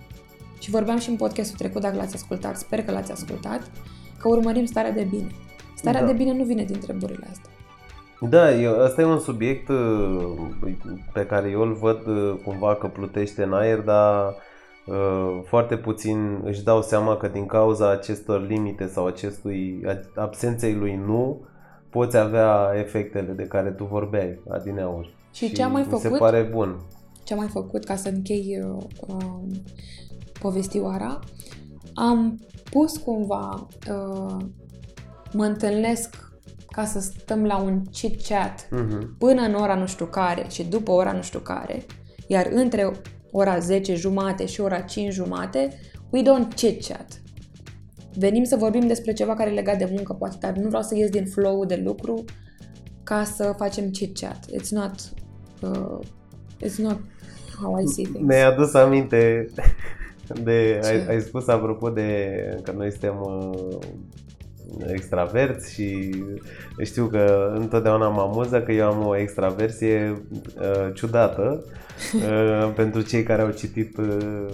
Și 0.59 0.71
vorbeam 0.71 0.99
și 0.99 1.09
în 1.09 1.17
podcastul 1.17 1.57
trecut, 1.59 1.81
dacă 1.81 1.97
l-ați 1.97 2.15
ascultat, 2.15 2.57
sper 2.57 2.85
că 2.85 2.91
l-ați 2.91 3.13
ascultat, 3.13 3.71
că 4.19 4.29
urmărim 4.29 4.65
starea 4.65 4.93
de 4.93 5.07
bine. 5.11 5.27
Starea 5.83 6.01
Da. 6.01 6.07
de 6.07 6.13
bine 6.13 6.33
nu 6.33 6.45
vine 6.45 6.65
din 6.65 6.79
treburile 6.79 7.27
astea. 7.31 7.51
Da, 8.29 8.55
eu, 8.55 8.81
ăsta 8.81 9.01
e 9.01 9.05
un 9.05 9.19
subiect 9.19 9.69
uh, 9.69 10.77
pe 11.13 11.27
care 11.27 11.49
eu 11.51 11.61
îl 11.61 11.73
văd 11.73 12.07
uh, 12.07 12.35
cumva 12.45 12.75
că 12.75 12.87
plutește 12.87 13.43
în 13.43 13.53
aer, 13.53 13.79
dar 13.81 14.35
uh, 14.87 15.41
foarte 15.45 15.77
puțin 15.77 16.41
își 16.45 16.63
dau 16.65 16.83
seama 16.83 17.17
că 17.17 17.29
din 17.29 17.47
cauza 17.47 17.91
acestor 17.91 18.47
limite 18.47 18.87
sau 18.87 19.07
acestui 19.07 19.83
a- 19.87 20.21
absenței 20.21 20.75
lui 20.75 21.01
nu, 21.07 21.41
poți 21.91 22.17
avea 22.17 22.73
efectele 22.75 23.33
de 23.33 23.43
care 23.43 23.71
tu 23.71 23.85
vorbeai 23.85 24.41
adineauri. 24.49 25.15
Și 25.33 25.53
ce 25.53 25.63
am 25.63 25.73
mai 25.73 25.87
mi 25.91 25.99
se 25.99 26.09
făcut? 26.09 26.19
pare 26.19 26.43
bun. 26.53 26.77
ce 27.25 27.33
am 27.33 27.39
mai 27.39 27.49
făcut 27.49 27.85
ca 27.85 27.97
să 27.97 28.09
închei 28.09 28.59
uh, 28.65 28.83
um, 29.09 29.51
povestioara, 30.41 31.19
am 31.95 32.39
pus 32.71 32.97
cumva, 32.97 33.69
uh, 33.91 34.37
mă 35.33 35.45
întâlnesc 35.45 36.31
ca 36.71 36.85
să 36.85 37.01
stăm 37.01 37.45
la 37.45 37.57
un 37.63 37.83
chit-chat 37.91 38.69
Mhm. 38.71 39.17
până 39.19 39.43
în 39.43 39.55
ora 39.55 39.75
nu 39.75 39.87
știu 39.87 40.05
care 40.07 40.47
și 40.51 40.65
după 40.65 40.91
ora 40.91 41.13
nu 41.13 41.23
știu 41.23 41.39
care, 41.39 41.85
iar 42.27 42.49
între 42.51 42.91
ora 43.31 43.59
10 43.59 43.95
jumate 43.95 44.47
și 44.47 44.61
ora 44.61 44.81
5 44.81 45.13
jumate, 45.13 45.69
we 46.11 46.23
don't 46.23 46.55
chit-chat. 46.55 47.07
Venim 48.19 48.45
să 48.45 48.57
vorbim 48.57 48.87
despre 48.87 49.13
ceva 49.13 49.35
care 49.35 49.51
e 49.51 49.55
legat 49.55 49.79
de 49.79 49.89
muncă, 49.95 50.13
poate, 50.13 50.37
dar 50.41 50.53
nu 50.53 50.69
vreau 50.69 50.83
să 50.83 50.97
ies 50.97 51.11
din 51.11 51.27
flow 51.27 51.65
de 51.65 51.83
lucru 51.85 52.25
ca 53.03 53.25
să 53.25 53.55
facem 53.57 53.91
chit-chat. 53.91 54.39
It's 54.61 54.69
not, 54.71 54.93
uh, 55.63 55.99
it's 56.65 56.77
not 56.77 56.99
how 57.63 57.79
I 57.79 57.87
see 57.87 58.05
things. 58.05 58.27
Mi-ai 58.27 58.43
adus 58.45 58.75
aminte 58.75 59.47
de, 60.43 60.79
Ce? 60.83 60.89
ai, 60.89 61.07
ai 61.09 61.21
spus 61.21 61.47
apropo 61.49 61.91
de 61.91 62.31
că 62.63 62.73
noi 62.73 62.91
suntem 62.91 63.21
uh, 63.21 63.79
extraverți 64.87 65.73
și 65.73 66.15
știu 66.83 67.07
că 67.07 67.53
întotdeauna 67.55 68.09
mă 68.09 68.21
amuză 68.21 68.63
că 68.63 68.73
eu 68.73 68.87
am 68.87 69.07
o 69.07 69.17
extraversie 69.17 70.23
uh, 70.61 70.95
ciudată 70.95 71.65
uh, 72.15 72.73
pentru 72.81 73.01
cei 73.01 73.23
care 73.23 73.43
au 73.43 73.51
citit, 73.51 73.97
uh, 73.97 74.49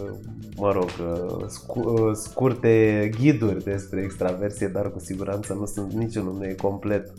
mă 0.56 0.72
rog, 0.72 0.88
uh, 1.00 1.44
scu- 1.46 1.90
uh, 1.90 2.14
scurte 2.14 3.10
ghiduri 3.20 3.64
despre 3.64 4.00
extraversie, 4.00 4.66
dar 4.66 4.90
cu 4.90 4.98
siguranță 4.98 5.54
nu 5.54 5.64
sunt 5.66 5.92
niciunul 5.92 6.34
nu 6.38 6.44
e 6.44 6.54
complet 6.54 7.12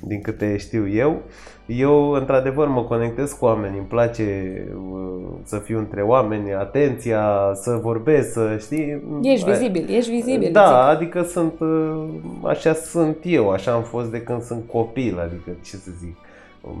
din 0.00 0.20
câte 0.20 0.56
știu 0.56 0.88
eu. 0.88 1.22
Eu, 1.66 2.10
într-adevăr, 2.10 2.68
mă 2.68 2.82
conectez 2.82 3.32
cu 3.32 3.44
oameni, 3.44 3.76
îmi 3.76 3.86
place 3.86 4.52
uh, 4.92 5.22
să 5.44 5.58
fiu 5.58 5.78
între 5.78 6.02
oameni, 6.02 6.54
atenția, 6.54 7.52
să 7.54 7.78
vorbesc, 7.82 8.32
să 8.32 8.56
știi... 8.60 9.02
Ești 9.22 9.50
vizibil, 9.50 9.86
ești 9.90 10.10
vizibil. 10.10 10.52
Da, 10.52 10.66
zic. 10.66 10.96
adică 10.96 11.22
sunt, 11.22 11.60
uh, 11.60 12.04
așa 12.42 12.72
sunt 12.72 13.16
eu, 13.22 13.50
așa 13.50 13.72
am 13.72 13.82
fost 13.82 14.10
de 14.10 14.22
când 14.22 14.42
sunt 14.42 14.68
copil, 14.70 15.18
adică 15.18 15.50
ce 15.64 15.76
să 15.76 15.90
zic. 15.98 16.16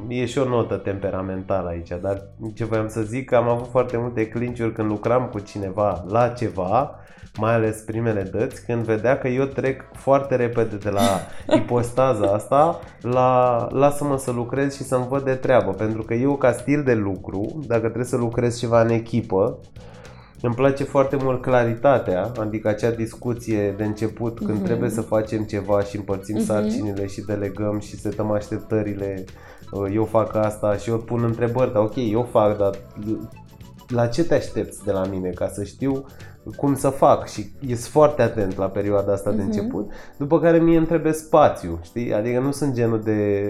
E 0.08 0.24
și 0.24 0.38
o 0.38 0.44
notă 0.44 0.74
temperamentală 0.74 1.68
aici, 1.68 1.92
dar 2.02 2.22
ce 2.54 2.64
voiam 2.64 2.88
să 2.88 3.00
zic, 3.00 3.32
am 3.32 3.48
avut 3.48 3.66
foarte 3.70 3.96
multe 3.96 4.28
clinciuri 4.28 4.72
când 4.72 4.88
lucram 4.88 5.28
cu 5.32 5.38
cineva 5.38 6.04
la 6.08 6.28
ceva, 6.28 6.94
mai 7.36 7.54
ales 7.54 7.76
primele 7.80 8.22
dăți, 8.22 8.64
când 8.64 8.84
vedea 8.84 9.18
că 9.18 9.28
eu 9.28 9.44
trec 9.44 9.82
foarte 9.92 10.36
repede 10.36 10.76
de 10.76 10.90
la 10.90 11.20
ipostaza 11.58 12.26
asta 12.26 12.80
la 13.00 13.56
lasă-mă 13.70 14.18
să 14.18 14.30
lucrez 14.30 14.74
și 14.76 14.82
să-mi 14.82 15.06
văd 15.08 15.24
de 15.24 15.34
treabă, 15.34 15.70
pentru 15.70 16.02
că 16.02 16.14
eu 16.14 16.36
ca 16.36 16.52
stil 16.52 16.82
de 16.82 16.94
lucru, 16.94 17.60
dacă 17.66 17.80
trebuie 17.80 18.04
să 18.04 18.16
lucrez 18.16 18.58
ceva 18.58 18.80
în 18.80 18.88
echipă, 18.88 19.58
îmi 20.42 20.54
place 20.54 20.84
foarte 20.84 21.16
mult 21.22 21.42
claritatea, 21.42 22.32
adică 22.40 22.68
acea 22.68 22.90
discuție 22.90 23.74
de 23.76 23.84
început 23.84 24.38
când 24.38 24.56
Mhm. 24.58 24.64
trebuie 24.64 24.90
să 24.90 25.00
facem 25.00 25.42
ceva 25.42 25.80
și 25.80 25.96
împărțim 25.96 26.36
Mhm. 26.36 26.44
sarcinile 26.44 27.06
și 27.06 27.20
delegăm 27.20 27.78
și 27.78 27.96
setăm 28.00 28.30
așteptările, 28.30 29.24
uh, 29.72 29.90
eu 29.94 30.04
fac 30.04 30.34
asta 30.34 30.76
și 30.76 30.90
eu 30.90 30.96
pun 30.98 31.22
întrebări, 31.24 31.72
dar 31.72 31.82
ok, 31.82 31.94
eu 31.96 32.28
fac, 32.30 32.58
dar 32.58 32.70
la 33.88 34.06
ce 34.06 34.24
te 34.24 34.34
aștepți 34.34 34.84
de 34.84 34.92
la 34.92 35.04
mine 35.04 35.30
ca 35.30 35.48
să 35.48 35.64
știu 35.64 36.04
cum 36.56 36.74
să 36.76 36.88
fac 36.88 37.28
și 37.28 37.50
ies 37.66 37.88
foarte 37.88 38.22
atent 38.22 38.56
la 38.56 38.66
perioada 38.66 39.12
asta 39.12 39.30
Mhm. 39.30 39.38
de 39.38 39.44
început, 39.44 39.90
după 40.16 40.40
care 40.40 40.58
mie 40.58 40.76
îmi 40.76 40.86
trebuie 40.86 41.12
spațiu, 41.12 41.78
știi? 41.82 42.14
Adică 42.14 42.38
nu 42.40 42.50
sunt 42.50 42.74
genul 42.74 43.00
de 43.04 43.40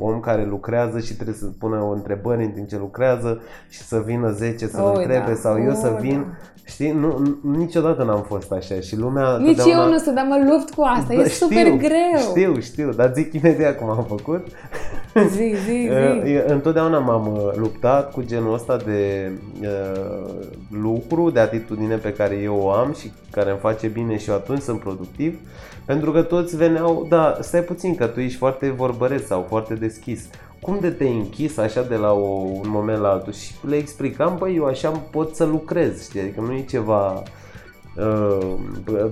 om 0.00 0.20
care 0.20 0.44
lucrează 0.44 0.98
și 0.98 1.14
trebuie 1.14 1.34
să 1.36 1.46
pună 1.58 1.76
o 1.82 1.90
întrebări 1.90 2.44
în 2.44 2.50
timp 2.50 2.68
ce 2.68 2.78
lucrează 2.78 3.40
și 3.68 3.82
să 3.82 4.02
vină 4.06 4.30
10 4.30 4.66
să-l 4.66 4.84
Oi, 4.84 4.94
întrebe 4.96 5.24
da. 5.28 5.34
sau 5.34 5.62
eu 5.62 5.74
să 5.74 5.86
Oi, 5.94 6.00
vin, 6.00 6.18
da. 6.28 6.34
știi? 6.64 6.90
Nu, 6.92 7.18
nu- 7.18 7.56
niciodată 7.56 8.02
n-am 8.04 8.22
fost 8.22 8.52
așa 8.52 8.74
și 8.80 8.96
lumea 8.98 9.36
Nici 9.36 9.56
totdeauna- 9.56 9.84
eu 9.84 9.90
nu 9.90 9.98
sunt, 9.98 10.14
dar 10.14 10.26
mă 10.28 10.46
lupt 10.50 10.74
cu 10.74 10.82
asta. 10.82 11.14
Da, 11.14 11.20
e 11.22 11.28
super 11.28 11.70
greu. 11.76 12.18
Știu, 12.18 12.58
știu, 12.60 12.90
dar 12.90 13.12
zic 13.14 13.32
imediat 13.32 13.78
cum 13.78 13.88
am 13.88 14.04
făcut. 14.08 14.46
Zi, 15.34 15.54
zi, 15.66 15.88
Uh, 15.90 16.20
zi. 16.24 16.30
eu 16.30 16.42
Întotdeauna 16.46 16.98
m-am 16.98 17.32
uh, 17.32 17.52
luptat 17.56 18.12
cu 18.12 18.22
genul 18.22 18.54
ăsta 18.54 18.76
de 18.76 19.30
uh, 19.60 20.34
lucru, 20.70 21.30
de 21.30 21.40
atitudine 21.40 21.96
pe 21.96 22.12
care 22.12 22.34
eu 22.34 22.56
o 22.56 22.70
am 22.70 22.94
și 22.98 23.12
care 23.30 23.50
îmi 23.50 23.58
face 23.58 23.86
bine 23.86 24.18
și 24.18 24.28
eu 24.28 24.34
atunci 24.34 24.60
sunt 24.60 24.80
productiv, 24.80 25.38
pentru 25.84 26.12
că 26.12 26.22
toți 26.22 26.56
veneau, 26.56 27.06
da, 27.08 27.38
stai 27.40 27.60
puțin 27.60 27.94
că 27.94 28.06
tu 28.06 28.20
ești 28.20 28.38
foarte 28.38 28.70
vorbăreț 28.70 29.26
sau 29.26 29.46
foarte 29.48 29.74
deschis. 29.74 30.28
Cum 30.60 30.78
de 30.80 30.90
te-ai 30.90 31.16
închis 31.16 31.56
așa 31.56 31.82
de 31.82 31.94
la 31.94 32.12
o, 32.12 32.26
un 32.62 32.68
moment 32.68 32.98
la 32.98 33.08
altul? 33.08 33.32
Și 33.32 33.52
le 33.68 33.76
explicam, 33.76 34.36
băi, 34.38 34.56
eu 34.56 34.64
așa 34.64 34.88
pot 34.90 35.34
să 35.34 35.44
lucrez, 35.44 36.02
știi, 36.08 36.20
adică 36.20 36.40
nu 36.40 36.52
e 36.52 36.64
ceva 36.68 37.12
uh, 37.12 37.22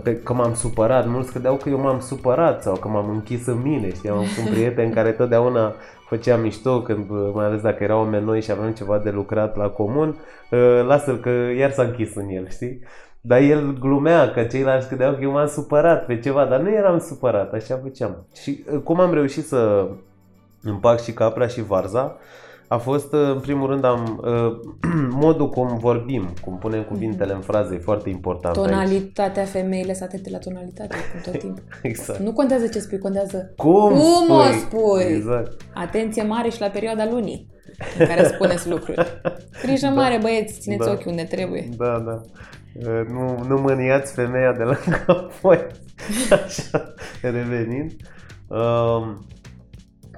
pe, 0.03 0.16
că 0.16 0.33
m-am 0.33 0.55
supărat, 0.55 1.07
mulți 1.09 1.31
credeau 1.31 1.57
că 1.57 1.69
eu 1.69 1.79
m-am 1.79 2.01
supărat 2.01 2.62
sau 2.62 2.77
că 2.77 2.88
m-am 2.88 3.09
închis 3.09 3.47
în 3.47 3.61
mine, 3.62 3.95
știi, 3.95 4.09
am 4.09 4.19
un 4.19 4.53
prieten 4.53 4.93
care 4.97 5.11
totdeauna 5.11 5.75
făcea 6.09 6.37
mișto 6.37 6.83
când, 6.83 7.11
mai 7.33 7.45
ales 7.45 7.61
dacă 7.61 7.83
erau 7.83 7.99
oameni 7.99 8.25
noi 8.25 8.43
și 8.43 8.51
aveam 8.51 8.73
ceva 8.73 8.99
de 8.99 9.11
lucrat 9.11 9.57
la 9.57 9.69
comun, 9.69 10.16
uh, 10.51 10.83
lasă-l 10.87 11.16
că 11.16 11.31
iar 11.31 11.71
s-a 11.71 11.83
închis 11.83 12.14
în 12.14 12.29
el, 12.29 12.49
știi? 12.49 12.81
Dar 13.21 13.40
el 13.40 13.79
glumea 13.79 14.31
că 14.31 14.43
ceilalți 14.43 14.87
credeau 14.87 15.12
că 15.12 15.23
eu 15.23 15.31
m-am 15.31 15.47
supărat 15.47 16.07
pe 16.07 16.19
ceva, 16.19 16.45
dar 16.45 16.61
nu 16.61 16.71
eram 16.71 16.99
supărat, 16.99 17.53
așa 17.53 17.81
făceam. 17.83 18.27
Și 18.43 18.64
uh, 18.73 18.81
cum 18.81 19.01
am 19.01 19.12
reușit 19.12 19.47
să 19.47 19.88
împac 20.62 21.01
și 21.01 21.12
capra 21.12 21.47
și 21.47 21.62
varza, 21.62 22.16
a 22.72 22.76
fost, 22.78 23.12
uh, 23.12 23.20
în 23.35 23.40
primul 23.40 23.66
rând, 23.68 23.85
am, 23.85 24.20
uh, 24.24 24.56
modul 25.24 25.48
cum 25.50 25.78
vorbim, 25.78 26.28
cum 26.44 26.59
punem 26.59 26.83
cuvintele 26.83 27.33
în 27.33 27.40
fraze, 27.40 27.74
e 27.74 27.78
foarte 27.78 28.09
important 28.09 28.56
aici. 28.56 28.66
Tonalitatea 28.66 29.44
femeii 29.44 29.87
lăsate 29.87 30.16
de 30.22 30.28
la 30.33 30.38
tonalitate, 30.38 30.96
cum 31.12 31.33
tot 31.33 31.40
timpul. 31.40 31.62
Exact. 31.83 32.18
Nu 32.18 32.33
contează 32.33 32.66
ce 32.66 32.78
spui, 32.78 32.98
contează 32.98 33.52
Cum, 33.56 33.72
Cum 33.90 34.30
o 34.37 34.42
spui? 34.42 34.59
spui? 34.61 35.02
Exact. 35.14 35.61
atenție 35.74 36.22
mare 36.22 36.48
și 36.50 36.61
la 36.61 36.66
perioada 36.68 37.09
lunii 37.11 37.48
în 37.98 38.06
care 38.06 38.26
spuneți 38.26 38.68
lucruri. 38.68 39.20
Grijă 39.62 39.87
mare, 39.87 40.18
băieți, 40.22 40.61
țineți 40.61 40.85
Da. 40.87 40.90
ochii 40.90 41.11
unde 41.11 41.22
trebuie. 41.22 41.68
Da, 41.76 41.98
da. 42.06 42.20
Uh, 42.90 43.06
Nu, 43.09 43.44
nu 43.48 43.61
mâniați 43.61 44.12
femeia 44.14 44.52
de 44.52 44.62
lângă 44.62 45.30
voi. 45.42 45.66
Așa, 46.44 46.94
revenind. 47.22 47.92
Um, 48.48 49.26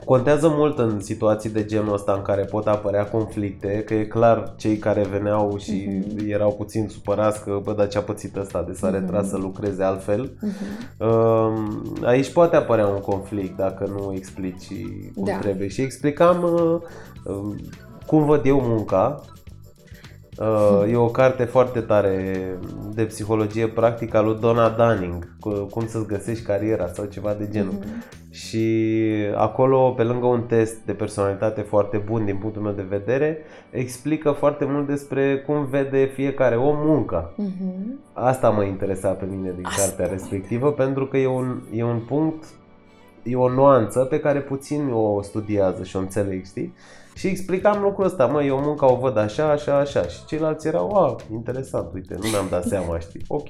Contează 0.05 0.49
mult 0.49 0.79
în 0.79 1.01
situații 1.01 1.51
de 1.51 1.65
genul 1.65 1.93
ăsta 1.93 2.13
în 2.13 2.23
care 2.23 2.43
pot 2.43 2.67
apărea 2.67 3.05
conflicte, 3.05 3.83
că 3.87 3.95
e 3.95 4.05
clar 4.05 4.53
cei 4.57 4.77
care 4.77 5.07
veneau 5.11 5.57
și 5.59 5.89
Mhm. 6.07 6.29
erau 6.31 6.53
puțin 6.53 6.89
supărați 6.89 7.45
că, 7.45 7.61
bă, 7.63 7.73
dar 7.73 7.89
ce-a 7.89 8.01
pățit 8.01 8.37
ăsta 8.37 8.63
de 8.63 8.73
s-a 8.73 8.87
Mhm. 8.89 8.97
retras 9.01 9.29
să 9.29 9.37
lucreze 9.37 9.83
altfel. 9.83 10.33
Mhm. 10.41 11.09
Um, 11.09 11.83
Aici 12.05 12.33
poate 12.33 12.57
apărea 12.57 12.87
un 12.87 13.01
conflict 13.01 13.57
dacă 13.57 13.87
nu 13.97 14.13
explici 14.15 14.67
cum 15.15 15.25
Da. 15.25 15.39
trebuie. 15.39 15.69
Și 15.69 15.81
explicam 15.81 16.43
uh, 16.43 16.81
um, 17.35 17.57
cum 18.07 18.25
văd 18.25 18.47
eu 18.47 18.61
munca. 18.61 19.21
Uh, 20.39 20.91
E 20.91 20.97
o 20.97 21.07
carte 21.09 21.45
foarte 21.45 21.81
tare 21.81 22.37
de 22.95 23.03
psihologie 23.05 23.69
practică 23.69 24.17
a 24.17 24.21
lui 24.21 24.39
Donna 24.41 24.69
Dunning, 24.69 25.37
cu- 25.41 25.67
cum 25.71 25.87
să-ți 25.87 26.07
găsești 26.07 26.45
cariera 26.45 26.87
sau 26.93 27.05
ceva 27.05 27.35
de 27.39 27.49
genul. 27.51 27.73
Mhm. 27.81 28.03
Și 28.33 28.97
acolo, 29.35 29.91
pe 29.91 30.03
lângă 30.03 30.27
un 30.27 30.43
test 30.43 30.77
de 30.85 30.93
personalitate 30.93 31.61
foarte 31.61 31.97
bun 31.97 32.25
din 32.25 32.37
punctul 32.37 32.63
meu 32.63 32.73
de 32.73 32.87
vedere, 32.89 33.39
explică 33.71 34.31
foarte 34.31 34.65
mult 34.65 34.87
despre 34.87 35.39
cum 35.47 35.65
vede 35.65 36.11
fiecare 36.15 36.57
om 36.57 36.77
munca. 36.77 37.33
Mhm. 37.37 37.99
Asta 38.13 38.51
mă 38.51 38.63
interesa 38.63 39.09
pe 39.09 39.25
mine 39.25 39.53
din 39.57 39.65
Asta 39.65 39.83
cartea 39.83 40.07
mă 40.07 40.11
respectivă 40.13 40.73
pentru 40.73 41.07
că 41.07 41.17
e 41.17 41.27
un, 41.27 41.61
e 41.73 41.85
un 41.85 42.01
punct, 42.07 42.45
e 43.23 43.37
o 43.37 43.49
nuanță 43.49 44.01
pe 44.01 44.21
care 44.21 44.41
puțin 44.41 44.91
o 44.93 45.23
studiază 45.23 45.83
și 45.83 45.97
o 45.97 45.99
înțeleg, 45.99 46.45
știi? 46.45 46.75
Și 47.15 47.27
explicam 47.27 47.83
lucrul 47.83 48.05
ăsta, 48.05 48.27
mă, 48.27 48.43
eu 48.43 48.59
munca 48.59 48.93
o 48.93 48.97
văd 48.97 49.17
așa, 49.17 49.51
așa, 49.51 49.79
așa 49.79 50.03
și 50.03 50.25
ceilalți 50.25 50.67
erau, 50.67 50.97
a, 50.97 51.17
interesant, 51.33 51.93
uite, 51.95 52.17
nu 52.21 52.29
mi-am 52.29 52.47
dat 52.51 52.65
seama, 52.65 52.99
știi? 52.99 53.25
Ok. 53.29 53.49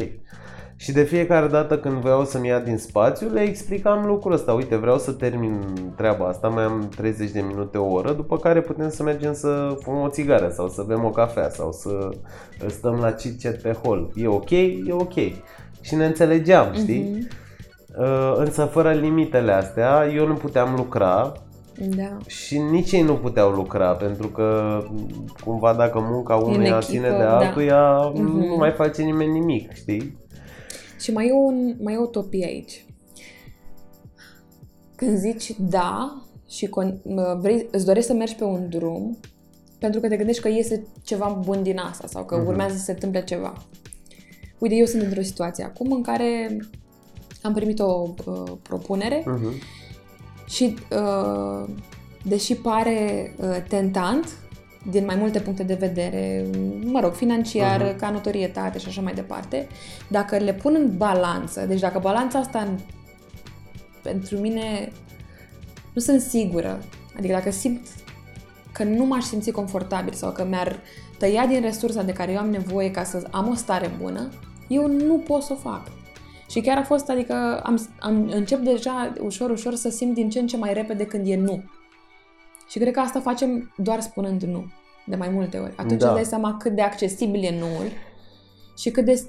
Și 0.82 0.92
de 0.92 1.02
fiecare 1.02 1.46
dată 1.46 1.78
când 1.78 1.94
vreau 1.94 2.24
să-mi 2.24 2.46
ia 2.48 2.58
din 2.58 2.78
spațiu, 2.78 3.28
le 3.32 3.40
explicam 3.40 4.06
lucrul 4.06 4.32
ăsta. 4.32 4.52
Uite, 4.52 4.76
vreau 4.76 4.98
să 4.98 5.12
termin 5.12 5.58
treaba 5.96 6.26
asta, 6.26 6.48
mai 6.48 6.64
am 6.64 6.88
30 6.96 7.30
de 7.30 7.40
minute, 7.40 7.78
o 7.78 7.92
oră, 7.92 8.12
după 8.12 8.36
care 8.38 8.60
putem 8.60 8.88
să 8.90 9.02
mergem 9.02 9.32
să 9.32 9.76
fumăm 9.82 10.02
o 10.02 10.08
țigară 10.08 10.48
sau 10.48 10.68
să 10.68 10.84
bem 10.86 11.04
o 11.04 11.10
cafea 11.10 11.48
sau 11.48 11.72
să 11.72 12.08
stăm 12.66 12.94
la 13.00 13.10
chit-chat 13.12 13.54
pe 13.56 13.72
hol. 13.84 14.10
E 14.14 14.26
ok? 14.28 14.50
E 14.50 14.82
ok. 14.90 15.14
Și 15.80 15.94
ne 15.94 16.06
înțelegeam, 16.06 16.72
știi? 16.74 17.10
Mhm. 17.12 17.28
Uh, 17.98 18.34
Însă 18.36 18.64
fără 18.64 18.90
limitele 18.92 19.52
astea, 19.52 20.06
eu 20.14 20.26
nu 20.26 20.34
puteam 20.34 20.74
lucra 20.76 21.32
Da. 21.96 22.16
și 22.26 22.58
nici 22.58 22.92
ei 22.92 23.02
nu 23.02 23.14
puteau 23.14 23.50
lucra, 23.50 23.90
pentru 23.90 24.26
că 24.28 24.78
cumva 25.44 25.72
dacă 25.72 26.06
munca 26.10 26.34
în 26.34 26.42
unuia 26.42 26.60
echipă, 26.66 26.80
ține 26.80 27.08
de 27.10 27.16
da. 27.22 27.36
altuia, 27.36 27.96
Mhm. 28.14 28.36
nu 28.46 28.54
mai 28.56 28.70
face 28.70 29.02
nimeni 29.02 29.32
nimic, 29.32 29.72
știi? 29.72 30.20
Și 31.02 31.12
mai 31.12 31.26
e, 31.28 31.32
un, 31.32 31.76
mai 31.82 31.92
e 31.94 31.96
o 31.96 32.00
utopie 32.02 32.44
aici. 32.46 32.84
Când 34.96 35.18
zici 35.18 35.54
da 35.58 36.22
și 36.48 36.66
con- 36.66 37.02
mă, 37.04 37.38
vrei, 37.40 37.66
îți 37.70 37.84
dorești 37.84 38.08
să 38.08 38.14
mergi 38.16 38.34
pe 38.34 38.44
un 38.44 38.68
drum 38.68 39.18
pentru 39.78 40.00
că 40.00 40.08
te 40.08 40.16
gândești 40.16 40.42
că 40.42 40.48
iese 40.48 40.86
ceva 41.04 41.40
bun 41.44 41.62
din 41.62 41.78
asta 41.78 42.06
sau 42.06 42.24
că 42.24 42.36
Mhm. 42.36 42.46
urmează 42.46 42.76
să 42.76 42.82
se 42.84 42.92
întâmple 42.92 43.24
ceva. 43.24 43.52
Uite, 44.58 44.74
eu 44.74 44.84
sunt 44.86 45.02
într-o 45.02 45.22
situație 45.22 45.64
acum 45.64 45.92
în 45.92 46.02
care 46.02 46.56
am 47.42 47.52
primit 47.52 47.78
o 47.80 48.08
uh, 48.26 48.52
propunere 48.62 49.22
Mhm. 49.26 49.52
și 50.48 50.74
uh, 50.90 51.68
deși 52.24 52.54
pare 52.54 53.34
uh, 53.38 53.64
tentant 53.68 54.36
din 54.90 55.04
mai 55.04 55.14
multe 55.16 55.40
puncte 55.40 55.62
de 55.62 55.74
vedere, 55.74 56.46
mă 56.84 57.00
rog, 57.00 57.12
financiar, 57.14 57.82
Mhm. 57.82 57.96
ca 57.98 58.10
notorietate 58.10 58.78
și 58.78 58.88
așa 58.88 59.00
mai 59.00 59.14
departe, 59.14 59.66
dacă 60.08 60.36
le 60.36 60.52
pun 60.54 60.74
în 60.78 60.96
balanță, 60.96 61.64
deci 61.66 61.80
dacă 61.80 61.98
balanța 61.98 62.38
asta 62.38 62.58
în- 62.58 62.78
pentru 64.02 64.36
mine 64.36 64.92
nu 65.92 66.00
sunt 66.00 66.20
sigură, 66.20 66.78
adică 67.18 67.32
dacă 67.32 67.50
simt 67.50 67.86
că 68.72 68.84
nu 68.84 69.04
m-aș 69.04 69.22
simți 69.24 69.50
confortabil 69.50 70.12
sau 70.12 70.30
că 70.32 70.44
mi-ar 70.48 70.80
tăia 71.18 71.46
din 71.46 71.60
resursa 71.60 72.02
de 72.02 72.12
care 72.12 72.32
eu 72.32 72.38
am 72.38 72.50
nevoie 72.50 72.90
ca 72.90 73.04
să 73.04 73.26
am 73.30 73.48
o 73.48 73.54
stare 73.54 73.90
bună, 74.00 74.28
eu 74.68 74.86
nu 74.86 75.18
pot 75.18 75.42
să 75.42 75.52
o 75.52 75.56
fac. 75.70 75.82
Și 76.50 76.60
chiar 76.60 76.78
a 76.78 76.82
fost, 76.82 77.08
adică 77.08 77.60
am, 77.64 77.86
am, 77.98 78.30
încep 78.32 78.58
deja 78.60 79.12
ușor, 79.20 79.50
ușor 79.50 79.74
să 79.74 79.90
simt 79.90 80.14
din 80.14 80.30
ce 80.30 80.38
în 80.38 80.46
ce 80.46 80.56
mai 80.56 80.72
repede 80.72 81.04
când 81.06 81.26
e 81.26 81.36
nu. 81.36 81.62
Și 82.72 82.78
cred 82.78 82.92
că 82.92 83.00
asta 83.00 83.20
facem 83.20 83.74
doar 83.76 84.00
spunând 84.00 84.42
nu, 84.42 84.64
de 85.06 85.16
mai 85.16 85.28
multe 85.28 85.58
ori. 85.58 85.72
Atunci 85.76 86.00
Da. 86.00 86.06
îți 86.06 86.14
dai 86.14 86.24
seama 86.24 86.56
cât 86.56 86.74
de 86.74 86.82
accesibil 86.82 87.44
e 87.44 87.58
nuul 87.58 87.90
și 88.78 88.90
cât 88.90 89.04
de... 89.04 89.22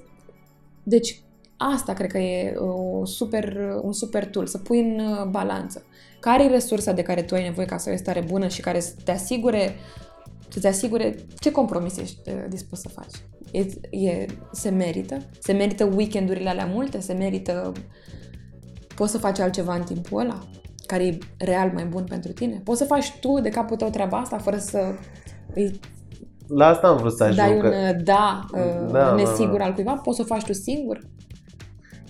Deci 0.84 1.22
asta 1.58 1.94
cred 1.94 2.12
că 2.12 2.18
e 2.18 2.56
o 2.56 3.06
super, 3.06 3.58
un 3.82 3.94
super 3.94 4.28
tool, 4.28 4.48
să 4.48 4.58
pui 4.58 4.80
în 4.80 5.00
uh, 5.00 5.26
balanță. 5.30 5.86
Care 6.20 6.44
e 6.44 6.48
resursa 6.48 6.92
de 6.92 7.02
care 7.02 7.22
tu 7.22 7.36
ai 7.36 7.44
nevoie 7.44 7.66
ca 7.66 7.78
să 7.78 7.90
ai 7.90 7.96
o 7.96 7.98
stare 7.98 8.22
bună 8.22 8.48
și 8.48 8.62
care 8.62 8.80
să 8.80 8.94
te 9.04 9.12
asigure 9.12 9.76
să 10.50 10.60
te 10.60 10.68
asigure 10.68 11.16
ce 11.40 11.52
compromis 11.52 11.98
ești 11.98 12.30
uh, 12.30 12.46
dispus 12.50 12.80
să 12.80 12.90
faci. 12.90 13.14
E, 13.52 13.66
e, 13.98 14.26
se 14.52 14.70
merită? 14.70 15.18
Se 15.40 15.54
merită 15.54 15.86
weekendurile 15.96 16.50
alea 16.50 16.66
multe? 16.66 17.00
Se 17.00 17.14
merită... 17.14 17.72
Poți 18.96 19.12
să 19.12 19.18
faci 19.18 19.40
altceva 19.40 19.76
în 19.76 19.84
timpul 19.84 20.20
ăla? 20.20 20.48
Care 20.94 21.06
e 21.06 21.18
real 21.38 21.72
mai 21.74 21.86
bun 21.86 22.04
pentru 22.10 22.32
tine? 22.32 22.62
Poți 22.64 22.78
să 22.80 22.86
faci 22.86 23.14
tu 23.20 23.40
de 23.42 23.50
capul 23.50 23.76
tău 23.78 23.90
treaba 23.90 24.18
asta 24.18 24.38
fără 24.38 24.58
să 24.58 24.80
îi 25.54 25.80
La 26.48 26.66
asta 26.68 26.88
am 26.88 26.98
vrut 26.98 27.14
să 27.16 27.24
ajung. 27.24 27.38
dai 27.38 27.54
un 27.56 27.60
că- 27.62 27.68
uh, 27.68 28.04
da, 28.04 28.46
uh, 28.54 28.92
Da, 28.92 29.00
da, 29.06 29.14
nesigur 29.14 29.58
da. 29.58 29.64
al 29.64 29.74
cuiva? 29.74 29.94
Poți 30.04 30.16
să 30.18 30.22
o 30.30 30.34
faci 30.34 30.44
tu 30.46 30.54
singur? 30.54 31.00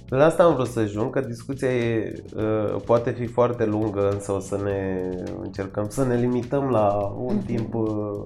La 0.09 0.25
asta 0.25 0.43
am 0.43 0.53
vrut 0.53 0.67
să 0.67 0.79
ajung, 0.79 1.09
că 1.13 1.19
discuția 1.19 1.67
e, 1.73 2.13
uh, 2.35 2.81
poate 2.85 3.11
fi 3.11 3.25
foarte 3.25 3.65
lungă, 3.65 4.09
însă 4.09 4.31
o 4.31 4.39
să 4.39 4.59
ne 4.63 5.09
încercăm 5.41 5.85
să 5.89 6.05
ne 6.05 6.15
limităm 6.15 6.63
la 6.69 7.13
un 7.17 7.35
Mhm. 7.35 7.45
timp 7.45 7.73
uh, 7.73 8.23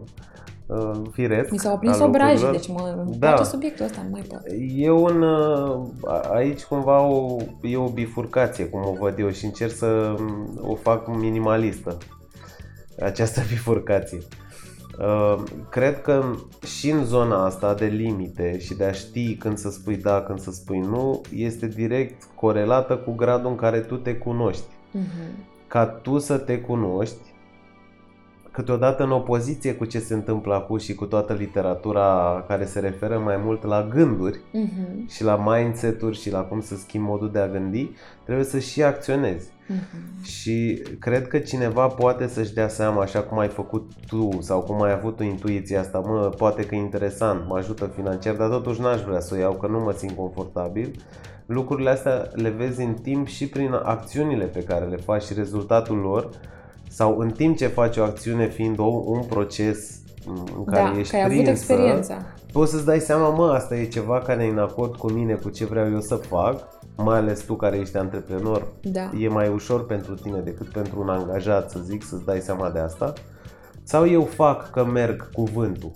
uh, 0.67 0.91
firesc. 1.11 1.51
Mi 1.51 1.57
s-au 1.59 1.73
aprins 1.73 1.99
al 1.99 2.07
obrajii, 2.07 2.45
lucrurilor. 2.45 2.61
deci 2.61 2.95
mă 2.95 3.03
îmi 3.05 3.17
Da. 3.19 3.27
place 3.27 3.49
subiectul 3.49 3.85
ăsta, 3.85 4.01
nu 4.03 4.09
mai 4.11 4.21
pot. 4.21 4.41
E 4.75 4.91
un, 4.91 5.21
uh, 5.21 5.87
aici 6.33 6.63
cumva 6.63 7.01
o, 7.01 7.35
e 7.61 7.77
o 7.77 7.87
bifurcație, 7.87 8.65
cum 8.65 8.81
o 8.85 8.93
văd 8.99 9.19
eu, 9.19 9.29
și 9.29 9.45
încerc 9.45 9.71
să 9.71 10.15
mm, 10.19 10.59
o 10.61 10.75
fac 10.75 11.07
minimalistă, 11.07 11.97
această 12.99 13.41
bifurcație. 13.49 14.17
Uh, 14.99 15.43
cred 15.69 16.01
că 16.01 16.23
și 16.65 16.89
în 16.89 17.05
zona 17.05 17.45
asta 17.45 17.73
de 17.73 17.85
limite 17.85 18.59
și 18.59 18.73
de 18.73 18.83
a 18.83 18.91
ști 18.91 19.35
când 19.35 19.57
să 19.57 19.69
spui 19.69 19.95
da, 19.97 20.21
când 20.21 20.39
să 20.39 20.51
spui 20.51 20.79
nu, 20.79 21.21
este 21.35 21.67
direct 21.67 22.23
corelată 22.35 22.97
cu 22.97 23.11
gradul 23.11 23.49
în 23.49 23.55
care 23.55 23.79
tu 23.79 23.95
te 23.95 24.15
cunoști. 24.15 24.63
Mhm. 24.91 25.45
Ca 25.67 25.85
tu 25.85 26.17
să 26.19 26.37
te 26.37 26.59
cunoști, 26.59 27.26
câteodată 28.57 29.03
în 29.03 29.11
opoziție 29.11 29.73
cu 29.73 29.85
ce 29.85 29.99
se 29.99 30.13
întâmplă 30.13 30.53
acum 30.53 30.77
și 30.77 30.95
cu 30.95 31.05
toată 31.05 31.33
literatura 31.33 32.43
care 32.47 32.65
se 32.65 32.79
referă 32.79 33.17
mai 33.19 33.37
mult 33.43 33.63
la 33.63 33.87
gânduri 33.93 34.39
Mhm. 34.51 35.07
și 35.07 35.23
la 35.23 35.35
mindset-uri 35.35 36.19
și 36.19 36.31
la 36.31 36.39
cum 36.41 36.61
să 36.61 36.75
schimbi 36.75 37.07
modul 37.07 37.31
de 37.31 37.39
a 37.39 37.47
gândi, 37.47 37.91
trebuie 38.23 38.45
să 38.45 38.59
și 38.59 38.83
acționezi. 38.83 39.49
Mhm. 39.67 40.23
Și 40.23 40.83
cred 40.99 41.27
că 41.27 41.37
cineva 41.37 41.87
poate 41.87 42.27
să-și 42.27 42.53
dea 42.53 42.67
seama, 42.67 43.01
așa 43.01 43.19
cum 43.21 43.37
ai 43.39 43.47
făcut 43.47 43.91
tu 44.07 44.29
sau 44.41 44.61
cum 44.61 44.81
ai 44.81 44.91
avut 44.91 45.15
tu 45.15 45.23
intuiția 45.23 45.79
asta, 45.79 45.99
mă, 45.99 46.29
poate 46.37 46.63
că 46.65 46.75
e 46.75 46.77
interesant, 46.77 47.47
mă 47.47 47.57
ajută 47.57 47.85
financiar, 47.85 48.35
dar 48.35 48.49
totuși 48.49 48.81
n-aș 48.81 49.01
vrea 49.01 49.19
să 49.19 49.35
o 49.35 49.37
iau, 49.37 49.53
că 49.53 49.67
nu 49.67 49.79
mă 49.79 49.91
simt 49.91 50.15
confortabil. 50.15 50.91
Lucrurile 51.45 51.89
astea 51.89 52.29
le 52.33 52.49
vezi 52.49 52.81
în 52.81 52.93
timp 52.93 53.27
și 53.27 53.47
prin 53.47 53.71
acțiunile 53.83 54.45
pe 54.45 54.63
care 54.63 54.85
le 54.85 54.95
faci 54.97 55.23
și 55.23 55.33
rezultatul 55.33 55.97
lor 55.97 56.29
sau 56.97 57.17
în 57.17 57.31
timp 57.31 57.57
ce 57.57 57.67
faci 57.67 57.97
o 57.97 58.03
acțiune 58.03 58.47
fiind 58.49 58.79
o, 58.79 59.01
un 59.05 59.23
proces 59.23 59.99
în 60.57 60.63
care 60.65 60.91
Da, 60.93 60.99
ești 60.99 61.11
că 61.11 61.15
ai 61.17 61.23
avut 61.23 61.35
prinsă, 61.35 61.51
experiența. 61.51 62.17
poți 62.51 62.71
să-ți 62.71 62.85
dai 62.85 62.99
seama, 62.99 63.29
mă, 63.29 63.51
asta 63.51 63.75
e 63.75 63.85
ceva 63.85 64.19
care 64.19 64.43
e 64.43 64.49
în 64.49 64.57
acord 64.57 64.95
cu 64.95 65.11
mine, 65.11 65.33
cu 65.33 65.49
ce 65.49 65.65
vreau 65.65 65.91
eu 65.91 65.99
să 65.99 66.15
fac, 66.15 66.67
mai 66.95 67.17
ales 67.17 67.39
tu 67.41 67.55
care 67.55 67.77
ești 67.77 67.97
antreprenor, 67.97 68.67
Da. 68.81 69.11
e 69.19 69.27
mai 69.27 69.49
ușor 69.49 69.85
pentru 69.85 70.13
tine 70.13 70.39
decât 70.39 70.67
pentru 70.67 70.99
un 71.01 71.09
angajat, 71.09 71.69
să 71.69 71.79
zic, 71.83 72.03
să-ți 72.03 72.25
dai 72.25 72.39
seama 72.39 72.69
de 72.69 72.79
asta. 72.79 73.13
Sau 73.83 74.07
eu 74.09 74.21
fac 74.23 74.69
că 74.69 74.85
merg 74.85 75.29
cuvântul. 75.31 75.91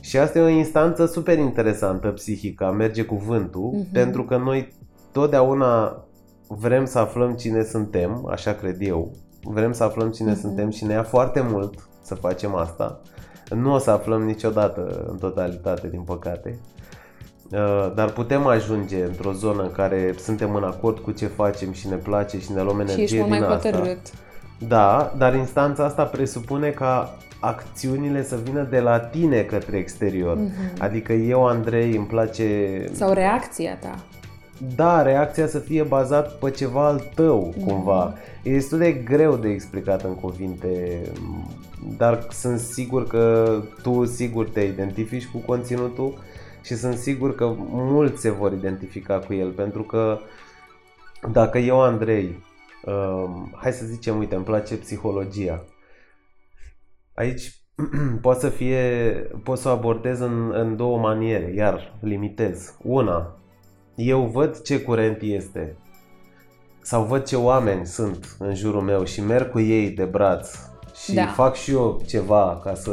Și 0.00 0.18
asta 0.18 0.38
e 0.38 0.42
o 0.42 0.48
instanță 0.48 1.06
super 1.06 1.38
interesantă 1.38 2.08
psihică, 2.08 2.64
a 2.64 2.70
merge 2.70 3.02
cuvântul, 3.02 3.70
Mhm. 3.74 3.92
pentru 3.92 4.24
că 4.24 4.36
noi 4.36 4.72
totdeauna 5.12 6.04
vrem 6.48 6.84
să 6.84 6.98
aflăm 6.98 7.32
cine 7.34 7.62
suntem, 7.62 8.26
așa 8.30 8.52
cred 8.52 8.76
eu, 8.80 9.10
vrem 9.48 9.72
să 9.72 9.84
aflăm 9.84 10.10
cine 10.10 10.30
Mhm. 10.30 10.40
suntem 10.40 10.70
și 10.70 10.84
ne 10.84 10.92
ia 10.92 11.02
foarte 11.02 11.40
mult 11.50 11.88
să 12.02 12.14
facem 12.14 12.54
asta. 12.54 13.00
Nu 13.50 13.72
o 13.72 13.78
să 13.78 13.90
aflăm 13.90 14.22
niciodată 14.22 15.06
în 15.10 15.16
totalitate, 15.18 15.88
din 15.88 16.00
păcate. 16.00 16.58
Uh, 17.52 17.92
Dar 17.94 18.10
putem 18.10 18.46
ajunge 18.46 19.04
într-o 19.04 19.32
zonă 19.32 19.62
în 19.62 19.70
care 19.72 20.14
suntem 20.18 20.54
în 20.54 20.62
acord 20.64 20.98
cu 20.98 21.10
ce 21.10 21.26
facem 21.26 21.72
și 21.72 21.88
ne 21.88 21.96
place 21.96 22.38
și 22.40 22.52
ne 22.52 22.62
luăm 22.62 22.76
Și 22.76 22.82
ești 22.82 22.92
energie 22.94 23.18
mult 23.18 23.30
mai 23.30 23.38
din 23.38 23.48
asta. 23.48 23.70
hotărât. 23.70 23.98
Da, 24.68 25.14
dar 25.18 25.34
instanța 25.34 25.84
asta 25.84 26.02
presupune 26.04 26.70
ca 26.70 27.16
acțiunile 27.40 28.24
să 28.24 28.36
vină 28.44 28.62
de 28.62 28.80
la 28.80 28.98
tine 29.00 29.40
către 29.42 29.76
exterior. 29.76 30.36
Mhm. 30.36 30.52
Adică 30.80 31.12
eu, 31.12 31.46
Andrei, 31.46 31.96
îmi 31.96 32.06
place... 32.06 32.84
Sau 32.92 33.12
reacția 33.12 33.76
ta. 33.80 33.94
Da, 34.76 35.02
reacția 35.02 35.46
să 35.46 35.58
fie 35.58 35.82
bazat 35.82 36.38
pe 36.38 36.50
ceva 36.50 36.86
al 36.86 37.10
tău, 37.14 37.54
cumva. 37.64 38.14
E 38.42 38.52
destul 38.52 38.78
de 38.78 38.92
greu 38.92 39.36
de 39.36 39.48
explicat 39.48 40.02
în 40.02 40.14
cuvinte, 40.14 41.02
dar 41.96 42.26
sunt 42.30 42.58
sigur 42.58 43.06
că 43.06 43.54
tu 43.82 44.04
sigur 44.04 44.48
te 44.48 44.60
identifici 44.60 45.26
cu 45.26 45.38
conținutul 45.38 46.18
și 46.62 46.74
sunt 46.74 46.96
sigur 46.96 47.34
că 47.34 47.54
mulți 47.70 48.20
se 48.20 48.30
vor 48.30 48.52
identifica 48.52 49.18
cu 49.18 49.34
el, 49.34 49.50
pentru 49.50 49.82
că 49.82 50.18
dacă 51.32 51.58
eu, 51.58 51.82
Andrei, 51.82 52.44
um, 52.84 53.54
hai 53.56 53.72
să 53.72 53.84
zicem, 53.84 54.18
uite, 54.18 54.34
îmi 54.34 54.44
place 54.44 54.76
psihologia. 54.76 55.64
Aici 57.14 57.60
poate 58.22 58.40
să 58.40 58.48
fie, 58.48 59.12
pot 59.42 59.58
să 59.58 59.68
o 59.68 59.72
abordez 59.72 60.20
în, 60.20 60.52
în 60.54 60.76
două 60.76 60.98
maniere, 60.98 61.52
iar 61.54 61.98
limitez. 62.00 62.76
Una, 62.82 63.36
eu 63.96 64.22
văd 64.22 64.60
ce 64.60 64.80
curent 64.80 65.18
este 65.20 65.76
sau 66.82 67.04
văd 67.04 67.24
ce 67.24 67.36
oameni 67.36 67.86
sunt 67.86 68.36
în 68.38 68.54
jurul 68.54 68.80
meu 68.80 69.04
și 69.04 69.20
merg 69.20 69.50
cu 69.50 69.60
ei 69.60 69.90
de 69.90 70.04
braț 70.04 70.50
și 71.02 71.14
Da. 71.14 71.26
fac 71.26 71.54
și 71.54 71.70
eu 71.70 72.00
ceva 72.06 72.60
ca 72.64 72.74
să 72.74 72.92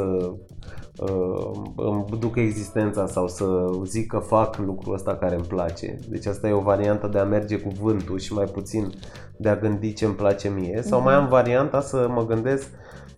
uh, 0.97 1.51
îmi 1.75 2.05
duc 2.19 2.35
existența 2.35 3.07
sau 3.07 3.27
să 3.27 3.45
zic 3.85 4.07
că 4.07 4.17
fac 4.17 4.57
lucrul 4.57 4.93
ăsta 4.93 5.15
care 5.15 5.35
îmi 5.35 5.45
place. 5.45 5.99
Deci 6.09 6.25
asta 6.25 6.47
e 6.47 6.51
o 6.51 6.59
variantă 6.59 7.07
de 7.07 7.19
a 7.19 7.23
merge 7.23 7.57
cu 7.57 7.69
vântul 7.81 8.19
și 8.19 8.33
mai 8.33 8.45
puțin 8.45 8.89
de 9.37 9.49
a 9.49 9.55
gândi 9.55 9.93
ce 9.93 10.05
îmi 10.05 10.15
place 10.15 10.49
mie. 10.49 10.81
Sau 10.81 11.01
mai 11.01 11.13
am 11.13 11.27
varianta 11.27 11.81
să 11.81 12.07
mă 12.09 12.25
gândesc 12.25 12.69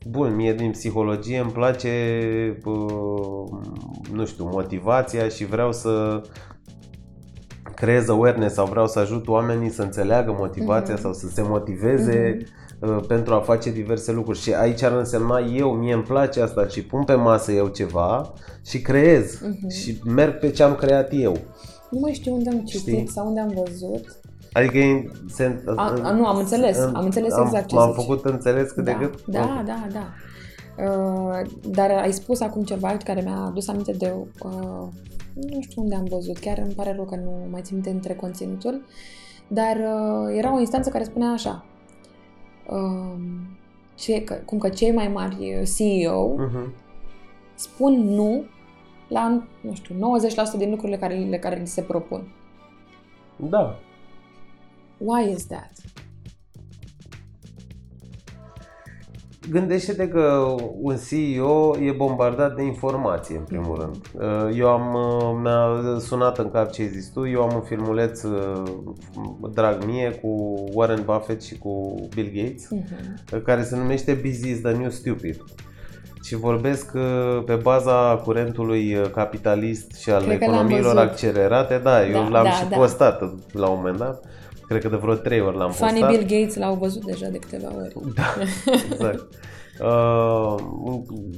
Bun, 0.10 0.36
mie 0.36 0.54
din 0.54 0.72
psihologie 0.72 1.40
îmi 1.40 1.52
place, 1.52 1.90
uh, 2.66 3.50
nu 4.12 4.26
știu, 4.26 4.50
motivația 4.52 5.28
și 5.28 5.46
vreau 5.46 5.72
să 5.72 6.22
creez 7.76 8.10
awareness 8.10 8.54
sau 8.54 8.66
vreau 8.66 8.88
să 8.88 9.00
ajut 9.00 9.28
oamenii 9.28 9.70
să 9.70 9.82
înțeleagă 9.82 10.36
motivația 10.40 10.94
Mhm. 10.94 11.04
sau 11.04 11.14
să 11.14 11.28
se 11.28 11.42
motiveze 11.42 12.38
uh, 12.80 12.98
pentru 13.08 13.34
a 13.34 13.40
face 13.40 13.72
diverse 13.72 14.12
lucruri. 14.12 14.40
Și 14.40 14.54
aici 14.54 14.82
ar 14.84 14.92
însemna 14.92 15.40
eu, 15.40 15.72
mie 15.72 15.94
îmi 15.94 16.04
place 16.04 16.42
asta 16.42 16.68
și 16.68 16.84
pun 16.84 17.04
pe 17.04 17.14
masă 17.14 17.52
eu 17.52 17.68
ceva 17.68 18.34
și 18.66 18.82
creez 18.82 19.40
Mhm. 19.42 19.70
și 19.70 20.02
merg 20.06 20.40
pe 20.40 20.50
ce 20.52 20.64
am 20.64 20.76
creat 20.76 21.08
eu. 21.12 21.38
Nu 21.90 22.00
mai 22.00 22.14
știu 22.14 22.34
unde 22.34 22.50
am 22.50 22.60
citit 22.60 22.94
Știi? 22.94 23.08
sau 23.10 23.28
unde 23.28 23.40
am 23.40 23.54
văzut. 23.66 24.20
Adică 24.54 24.78
e- 24.78 25.12
se, 25.30 25.64
A- 25.76 26.00
a, 26.04 26.12
nu, 26.12 26.26
am 26.28 26.38
înțeles, 26.38 26.78
am 26.94 27.04
înțeles 27.06 27.34
exact 27.44 27.68
ce 27.68 27.76
M-am 27.76 27.92
zici. 27.94 28.02
făcut 28.02 28.26
înțeles 28.26 28.72
cât 28.72 28.84
da, 28.84 28.92
de 28.92 28.98
cât? 29.06 29.26
Da, 29.26 29.42
Ok. 29.42 29.66
da, 29.66 29.88
da. 29.94 30.08
Uh, 30.90 31.42
dar 31.70 31.90
ai 31.90 32.12
spus 32.14 32.42
acum 32.42 32.64
ceva 32.64 32.98
care 33.06 33.22
mi-a 33.22 33.46
adus 33.48 33.68
aminte 33.68 33.92
de... 33.92 34.14
Uh, 34.44 34.88
nu 35.36 35.62
știu 35.62 35.82
unde 35.82 35.96
am 35.96 36.04
văzut, 36.04 36.38
chiar 36.38 36.58
îmi 36.58 36.74
pare 36.74 36.94
rău 36.94 37.06
că 37.06 37.16
nu 37.16 37.32
mai 37.52 37.62
țin 37.62 37.74
minte 37.76 37.90
între 37.90 38.14
conținutul, 38.16 38.86
dar 39.48 39.76
uh, 39.76 40.36
era 40.38 40.54
o 40.56 40.60
instanță 40.60 40.90
care 40.90 41.04
spunea 41.04 41.30
așa, 41.32 41.66
uh, 42.70 43.20
ce, 43.96 44.24
că, 44.24 44.34
cum 44.34 44.58
că 44.58 44.70
cei 44.70 44.92
mai 44.92 45.08
mari 45.08 45.36
uh, 45.62 45.68
CEO 45.78 46.28
Mhm. 46.36 46.74
spun 47.56 47.94
nu 47.94 48.44
la, 49.08 49.44
nu 49.62 49.74
știu, 49.74 49.96
90% 49.96 50.58
din 50.58 50.70
lucrurile 50.70 50.98
care, 50.98 51.16
le 51.16 51.38
care 51.38 51.60
li 51.60 51.68
se 51.68 51.82
propun. 51.82 52.28
Da. 53.50 53.80
Why 54.98 55.32
is 55.32 55.48
that? 55.48 55.72
Gândește-te 59.52 60.08
că 60.08 60.56
un 60.82 60.96
CEO 61.10 61.76
e 61.80 61.92
bombardat 61.92 62.56
de 62.56 62.64
informație, 62.64 63.38
în 63.38 63.44
primul 63.44 63.78
rând. 63.80 63.96
Uh, 64.14 64.58
Eu 64.58 64.68
am, 64.68 64.94
uh, 64.94 65.40
mi-a 65.42 65.98
sunat 66.00 66.38
în 66.38 66.52
cap 66.52 66.72
ce 66.72 66.82
ai 66.82 66.88
zis 66.88 67.10
tu, 67.10 67.28
eu 67.28 67.42
am 67.42 67.52
un 67.56 67.62
filmuleț 67.62 68.24
uh, 68.24 68.64
drag 69.54 69.84
mie 69.86 70.10
cu 70.22 70.54
Warren 70.74 71.02
Buffett 71.06 71.42
și 71.44 71.58
cu 71.58 71.96
Bill 72.16 72.32
Gates, 72.36 72.68
Mhm. 72.70 73.44
care 73.44 73.64
se 73.64 73.76
numește 73.78 74.14
Busy 74.26 74.50
is 74.50 74.62
the 74.62 74.72
New 74.72 74.90
Stupid. 74.90 75.44
Și 76.24 76.36
vorbesc 76.36 76.92
uh, 76.96 77.44
pe 77.46 77.54
baza 77.56 78.22
curentului 78.24 78.96
uh, 78.96 79.10
capitalist 79.12 79.92
și 79.96 80.10
al 80.10 80.24
Cred 80.24 80.38
că 80.40 80.46
l-am 80.46 80.54
economiilor 80.54 80.94
văzut. 80.94 81.10
accelerate. 81.10 81.80
Da, 81.84 82.06
eu 82.08 82.12
Da, 82.12 82.28
l-am 82.30 82.44
da, 82.44 82.50
și 82.52 82.66
da. 82.70 82.76
postat 82.76 83.22
la 83.52 83.68
un 83.68 83.76
moment 83.78 83.98
dat. 83.98 84.24
Cred 84.68 84.82
că 84.82 84.90
de 84.90 84.96
vreo 84.96 85.14
trei 85.14 85.42
ori 85.42 85.58
l-am 85.58 85.72
Fanii 85.72 86.02
postat. 86.02 86.18
Bill 86.18 86.40
Gates 86.40 86.56
l-au 86.56 86.76
văzut 86.76 87.06
deja 87.06 87.28
de 87.28 87.38
câteva 87.38 87.72
ori. 87.76 87.94
Da, 88.16 88.24
exact. 88.92 89.28
Uh, 89.80 90.56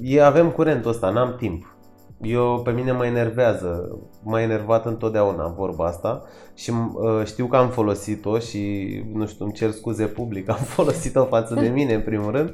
e, 0.04 0.24
avem 0.24 0.50
curentul 0.50 0.92
ăsta, 0.92 1.10
n-am 1.10 1.36
timp. 1.40 1.76
Eu, 2.22 2.62
pe 2.64 2.72
mine 2.72 2.92
mă 2.92 3.06
enervează, 3.06 4.00
m-a 4.24 4.42
enervat 4.42 4.86
întotdeauna 4.86 5.48
vorba 5.48 5.86
asta 5.86 6.24
și 6.56 6.70
uh, 6.70 7.26
știu 7.26 7.46
că 7.46 7.56
am 7.56 7.70
folosit-o 7.70 8.40
și, 8.40 8.88
nu 9.14 9.28
știu, 9.28 9.46
îmi 9.46 9.54
cer 9.54 9.72
scuze 9.72 10.06
public, 10.06 10.50
am 10.50 10.56
folosit-o 10.56 11.26
față 11.26 11.54
de 11.54 11.68
mine 11.68 11.94
în 11.94 12.02
primul 12.02 12.32
rând, 12.32 12.54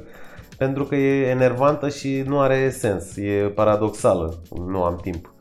pentru 0.58 0.84
că 0.84 0.96
e 0.96 1.28
enervantă 1.28 1.88
și 1.88 2.22
nu 2.26 2.40
are 2.40 2.70
sens, 2.70 3.16
e 3.16 3.52
paradoxală, 3.54 4.42
nu 4.66 4.82
am 4.82 4.98
timp. 5.02 5.33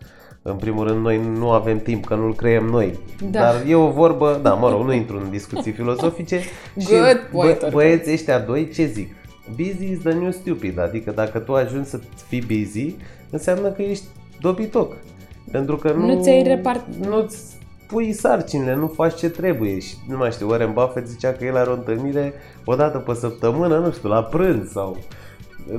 În 0.46 0.56
primul 0.56 0.88
rând, 0.88 1.04
noi 1.04 1.22
nu 1.38 1.50
avem 1.52 1.80
timp, 1.80 2.06
că 2.06 2.16
nu-l 2.16 2.36
creăm 2.36 2.66
noi. 2.66 3.00
Da. 3.32 3.40
Dar 3.40 3.64
e 3.68 3.76
o 3.76 3.90
vorbă, 3.90 4.40
da, 4.42 4.54
mă 4.54 4.70
rog, 4.70 4.86
nu 4.86 4.94
intru 4.94 5.18
în 5.24 5.30
discuții 5.30 5.72
filozofice. 5.72 6.40
și 6.80 6.88
Good 6.88 7.28
point, 7.32 7.60
bă, 7.60 7.70
băieții 7.72 8.14
ăștia 8.14 8.40
doi, 8.40 8.70
ce 8.74 8.86
zic? 8.86 9.16
Busy 9.56 9.92
is 9.92 10.00
the 10.00 10.12
new 10.12 10.32
stupid, 10.32 10.80
adică 10.80 11.12
dacă 11.12 11.40
tu 11.40 11.54
ajungi 11.54 11.90
să 11.90 12.00
fii 12.28 12.42
busy, 12.48 12.96
înseamnă 13.30 13.70
că 13.70 13.82
ești 13.82 14.04
dobitoc. 14.42 14.94
Pentru 15.52 15.76
că 15.76 15.92
nu, 15.92 16.06
Nu 16.06 16.22
ți-ai 16.22 16.44
repart- 16.44 17.08
nu-ți 17.08 17.38
pui 17.88 18.14
sarcinile, 18.14 18.76
nu 18.76 18.88
faci 18.88 19.16
ce 19.16 19.30
trebuie 19.30 19.80
și 19.80 19.96
nu 20.08 20.18
mai 20.18 20.32
știu, 20.32 20.50
Warren 20.50 20.74
Buffett 20.74 21.08
zicea 21.08 21.32
că 21.32 21.46
el 21.46 21.58
are 21.58 21.70
o 21.70 21.74
întâlnire 21.74 22.34
o 22.66 22.76
dată 22.76 22.98
pe 22.98 23.14
săptămână, 23.14 23.78
nu 23.78 23.92
știu, 23.92 24.10
la 24.10 24.24
prânz 24.24 24.72
sau 24.72 24.98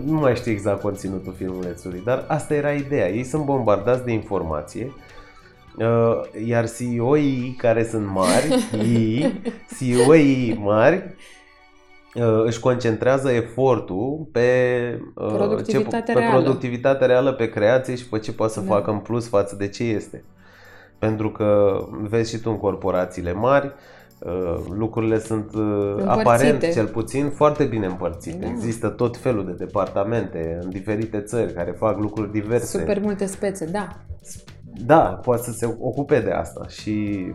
nu 0.05 0.13
mai 0.13 0.37
știu 0.37 0.53
exact 0.53 0.81
conținutul 0.81 1.33
filmulețului, 1.37 2.03
dar 2.05 2.25
asta 2.29 2.55
era 2.55 2.73
ideea. 2.73 3.09
Ei 3.11 3.25
sunt 3.25 3.45
bombardați 3.45 4.05
de 4.05 4.13
informație, 4.13 4.93
uh, 5.79 6.21
iar 6.47 6.71
CEO-ii 6.71 7.55
care 7.59 7.85
sunt 7.85 8.07
mari, 8.07 8.69
ei, 8.95 9.41
CEO-ii 9.79 10.59
mari, 10.63 11.15
uh, 12.15 12.43
își 12.45 12.61
concentrează 12.61 13.31
efortul 13.31 14.29
pe, 14.33 14.49
uh, 15.15 15.33
Productivitatea 15.33 16.15
pe 16.15 16.21
reală. 16.21 16.41
productivitatea 16.41 17.07
reală, 17.07 17.33
pe 17.33 17.49
creație 17.49 17.95
și 17.95 18.09
pe 18.09 18.19
ce 18.19 18.33
poate 18.33 18.53
să 18.53 18.61
Da. 18.61 18.75
facă 18.75 18.91
în 18.91 18.99
plus 18.99 19.29
față 19.29 19.57
de 19.57 19.69
ce 19.69 19.85
este. 19.85 20.25
Pentru 20.99 21.31
că 21.31 21.79
vezi 22.01 22.35
și 22.35 22.41
tu 22.41 22.51
în 22.51 22.59
corporațiile 22.59 23.33
mari, 23.33 23.67
uh, 23.67 23.73
lucrurile 24.77 25.19
sunt 25.19 25.55
uh, 25.55 25.61
Împărțite. 25.97 26.21
aparent, 26.21 26.73
cel 26.73 26.87
puțin, 26.87 27.31
foarte 27.31 27.65
bine 27.65 27.87
împărțite. 27.87 28.39
Da. 28.41 28.49
Există 28.49 28.89
tot 28.89 29.17
felul 29.17 29.45
de 29.45 29.53
departamente 29.53 30.59
în 30.63 30.71
diferite 30.71 31.21
țări 31.21 31.53
care 31.53 31.71
fac 31.71 31.99
lucruri 31.99 32.33
diverse. 32.33 32.79
Super 32.79 33.01
multe 33.01 33.27
spețe, 33.27 33.65
da. 33.65 33.89
Da, 34.87 35.01
poate 35.01 35.43
să 35.43 35.53
se 35.53 35.77
ocupe 35.81 36.21
de 36.21 36.31
asta 36.31 36.67
și 36.69 37.27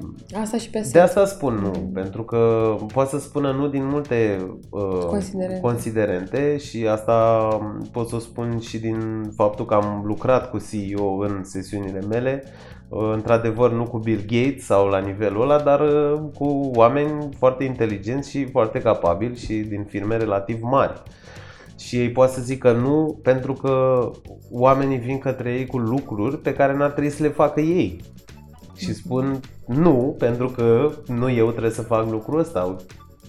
Asta 0.41 0.57
și 0.57 0.69
pe 0.69 0.89
de 0.91 0.99
asta 0.99 1.25
spun 1.25 1.53
nu, 1.53 1.89
pentru 1.93 2.23
că 2.23 2.75
poate 2.93 3.09
să 3.09 3.19
spună 3.19 3.51
nu 3.51 3.67
din 3.67 3.85
multe 3.87 4.45
uh, 4.69 5.05
Considerente. 5.05 5.59
considerente 5.59 6.57
și 6.57 6.87
asta 6.87 7.47
pot 7.91 8.07
să 8.07 8.15
o 8.15 8.19
spun 8.19 8.59
și 8.59 8.79
din 8.79 9.31
faptul 9.35 9.65
că 9.65 9.73
am 9.73 10.03
lucrat 10.05 10.49
cu 10.49 10.57
CEO 10.71 11.17
în 11.19 11.43
sesiunile 11.43 11.99
mele, 12.09 12.43
uh, 12.45 12.78
într-adevăr 12.89 13.71
nu 13.71 13.83
cu 13.83 13.97
Bill 13.97 14.21
Gates 14.27 14.65
sau 14.65 14.87
la 14.87 14.99
nivelul 14.99 15.41
ăla, 15.41 15.59
dar 15.59 15.79
uh, 15.79 16.19
cu 16.33 16.71
oameni 16.73 17.29
foarte 17.37 17.63
inteligenți 17.63 18.29
și 18.29 18.45
foarte 18.45 18.79
capabili 18.81 19.37
și 19.37 19.53
din 19.53 19.83
firme 19.83 20.17
relativ 20.17 20.61
mari. 20.61 21.01
Și 21.77 21.95
ei 21.95 22.11
poate 22.11 22.33
să 22.33 22.41
zică 22.41 22.71
nu 22.71 23.19
pentru 23.23 23.53
că 23.53 24.01
oamenii 24.51 24.97
vin 24.97 25.17
către 25.17 25.53
ei 25.53 25.65
cu 25.65 25.77
lucruri 25.77 26.37
pe 26.37 26.53
care 26.53 26.75
n-ar 26.75 26.91
trebui 26.91 27.09
să 27.09 27.23
le 27.23 27.29
facă 27.29 27.59
ei. 27.59 28.01
Și 28.75 28.93
spun 28.93 29.39
nu, 29.67 30.15
pentru 30.17 30.47
că 30.47 30.89
nu 31.07 31.31
eu 31.31 31.49
trebuie 31.49 31.71
să 31.71 31.81
fac 31.81 32.09
lucrul 32.11 32.39
ăsta. 32.39 32.75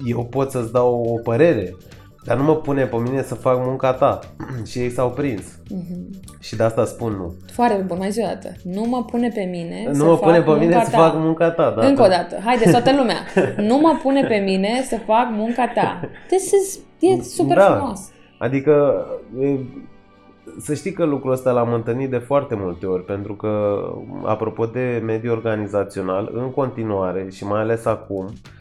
Eu 0.05 0.25
pot 0.25 0.51
să-ți 0.51 0.73
dau 0.73 1.05
o 1.05 1.21
părere, 1.23 1.77
dar 2.25 2.37
nu 2.37 2.43
mă 2.43 2.57
pune 2.57 2.85
pe 2.85 2.97
mine 2.97 3.23
să 3.23 3.35
fac 3.35 3.59
munca 3.65 3.93
ta. 3.93 4.19
și 4.71 4.79
ei 4.79 4.91
s-au 4.91 5.11
prins. 5.11 5.43
Mhm. 5.69 6.21
Și 6.41 6.57
de 6.57 6.63
asta 6.63 6.85
spun 6.85 7.13
nu. 7.13 7.35
Foarte 7.53 7.83
bun, 7.87 7.99
mai 7.99 8.11
zi 8.11 8.21
o 8.21 8.27
dată. 8.27 8.53
Nu 8.63 8.85
mă 8.89 9.05
pune 9.05 9.29
pe 9.29 9.43
mine 9.51 9.85
nu 9.87 9.95
să 9.95 10.05
mă 10.05 10.11
fac 10.11 10.21
pune 10.21 10.41
pe 10.41 10.51
mine 10.51 10.65
munca 10.65 10.85
să 10.85 10.91
ta. 10.91 10.97
fac 10.99 11.13
munca 11.15 11.51
ta. 11.51 11.75
Da, 11.79 11.87
Încă 11.87 12.01
da. 12.01 12.07
o 12.07 12.09
dată. 12.09 12.37
Haide, 12.45 12.71
toată 12.71 12.91
lumea. 12.97 13.17
Nu 13.69 13.79
mă 13.79 13.99
pune 14.03 14.25
pe 14.25 14.37
mine 14.37 14.83
să 14.89 14.97
fac 15.07 15.27
munca 15.31 15.69
ta. 15.75 16.01
This 16.27 16.51
is, 16.51 16.79
e 16.99 17.23
super 17.23 17.57
Da. 17.57 17.75
frumos. 17.77 18.11
Adică 18.39 19.05
e, 19.41 19.59
să 20.61 20.75
știi 20.75 20.93
că 20.93 21.05
lucrul 21.05 21.33
ăsta 21.33 21.51
l-am 21.51 21.73
întâlnit 21.73 22.11
de 22.11 22.17
foarte 22.19 22.55
multe 22.59 22.87
ori, 22.87 23.05
pentru 23.05 23.35
că, 23.35 23.81
apropo 24.25 24.67
de 24.67 25.03
mediul 25.05 25.33
organizațional, 25.37 26.31
în 26.35 26.51
continuare 26.51 27.27
și 27.33 27.45
mai 27.47 27.61
ales 27.61 27.85
acum, 27.85 28.25
uh, 28.25 28.60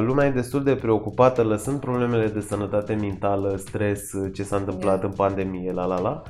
lumea 0.00 0.26
e 0.26 0.30
destul 0.30 0.62
de 0.62 0.74
preocupată, 0.74 1.42
lăsând 1.42 1.80
problemele 1.80 2.26
de 2.26 2.40
sănătate 2.40 2.94
mentală, 2.94 3.56
stres, 3.56 4.10
ce 4.32 4.42
s-a 4.42 4.56
întâmplat 4.56 5.00
Da. 5.00 5.06
în 5.06 5.12
pandemie, 5.12 5.72
la 5.72 5.84
la 5.84 6.00
la. 6.00 6.22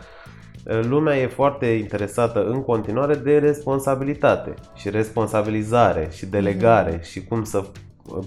Uh, 0.67 0.81
Lumea 0.83 1.19
e 1.19 1.27
foarte 1.27 1.67
interesată 1.67 2.45
în 2.45 2.63
continuare 2.63 3.15
de 3.15 3.39
responsabilitate 3.39 4.55
și 4.75 4.91
responsabilizare 4.91 6.09
și 6.13 6.27
delegare 6.27 7.01
și 7.03 7.25
cum 7.25 7.45
să 7.45 7.65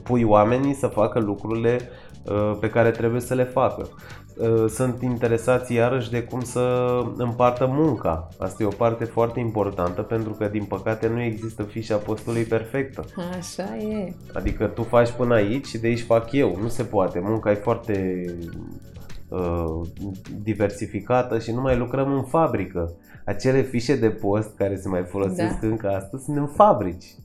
pui 0.04 0.24
oamenii 0.24 0.74
să 0.74 0.88
facă 0.88 1.20
lucrurile 1.20 1.80
uh, 2.24 2.58
pe 2.60 2.70
care 2.70 2.92
trebuie 2.92 3.22
să 3.22 3.34
le 3.34 3.44
facă. 3.44 3.90
Uh, 4.38 4.66
Sunt 4.70 5.02
interesați 5.02 5.74
iarăși 5.74 6.12
de 6.12 6.24
cum 6.24 6.42
să 6.42 6.88
împartă 7.18 7.66
munca. 7.66 8.28
Asta 8.38 8.64
e 8.64 8.66
o 8.66 8.70
parte 8.70 9.04
foarte 9.04 9.40
importantă 9.40 10.02
pentru 10.02 10.32
că 10.32 10.48
din 10.48 10.64
păcate 10.64 11.08
nu 11.08 11.22
există 11.22 11.64
fișa 11.64 11.96
postului 11.98 12.44
perfectă. 12.44 13.06
Așa 13.38 13.78
e. 13.78 14.14
Adică 14.34 14.66
tu 14.66 14.84
faci 14.84 15.12
până 15.12 15.34
aici 15.34 15.66
și 15.66 15.78
de 15.78 15.88
aici 15.88 16.02
fac 16.04 16.32
eu. 16.32 16.58
Nu 16.62 16.68
se 16.68 16.84
poate. 16.84 17.20
Munca 17.24 17.52
e 17.52 17.56
foarte 17.56 18.26
uh, 19.30 19.82
diversificată 20.42 21.40
și 21.40 21.52
nu 21.52 21.62
mai 21.62 21.78
lucrăm 21.78 22.14
în 22.14 22.24
fabrică. 22.24 22.94
Acele 23.26 23.62
fișe 23.62 23.96
de 23.96 24.10
post 24.10 24.56
care 24.56 24.76
se 24.76 24.90
mai 24.90 25.04
folosesc 25.04 25.60
Da. 25.60 25.68
încă 25.68 25.90
astăzi 25.90 26.24
sunt 26.24 26.38
în 26.38 26.48
fabrici. 26.48 27.16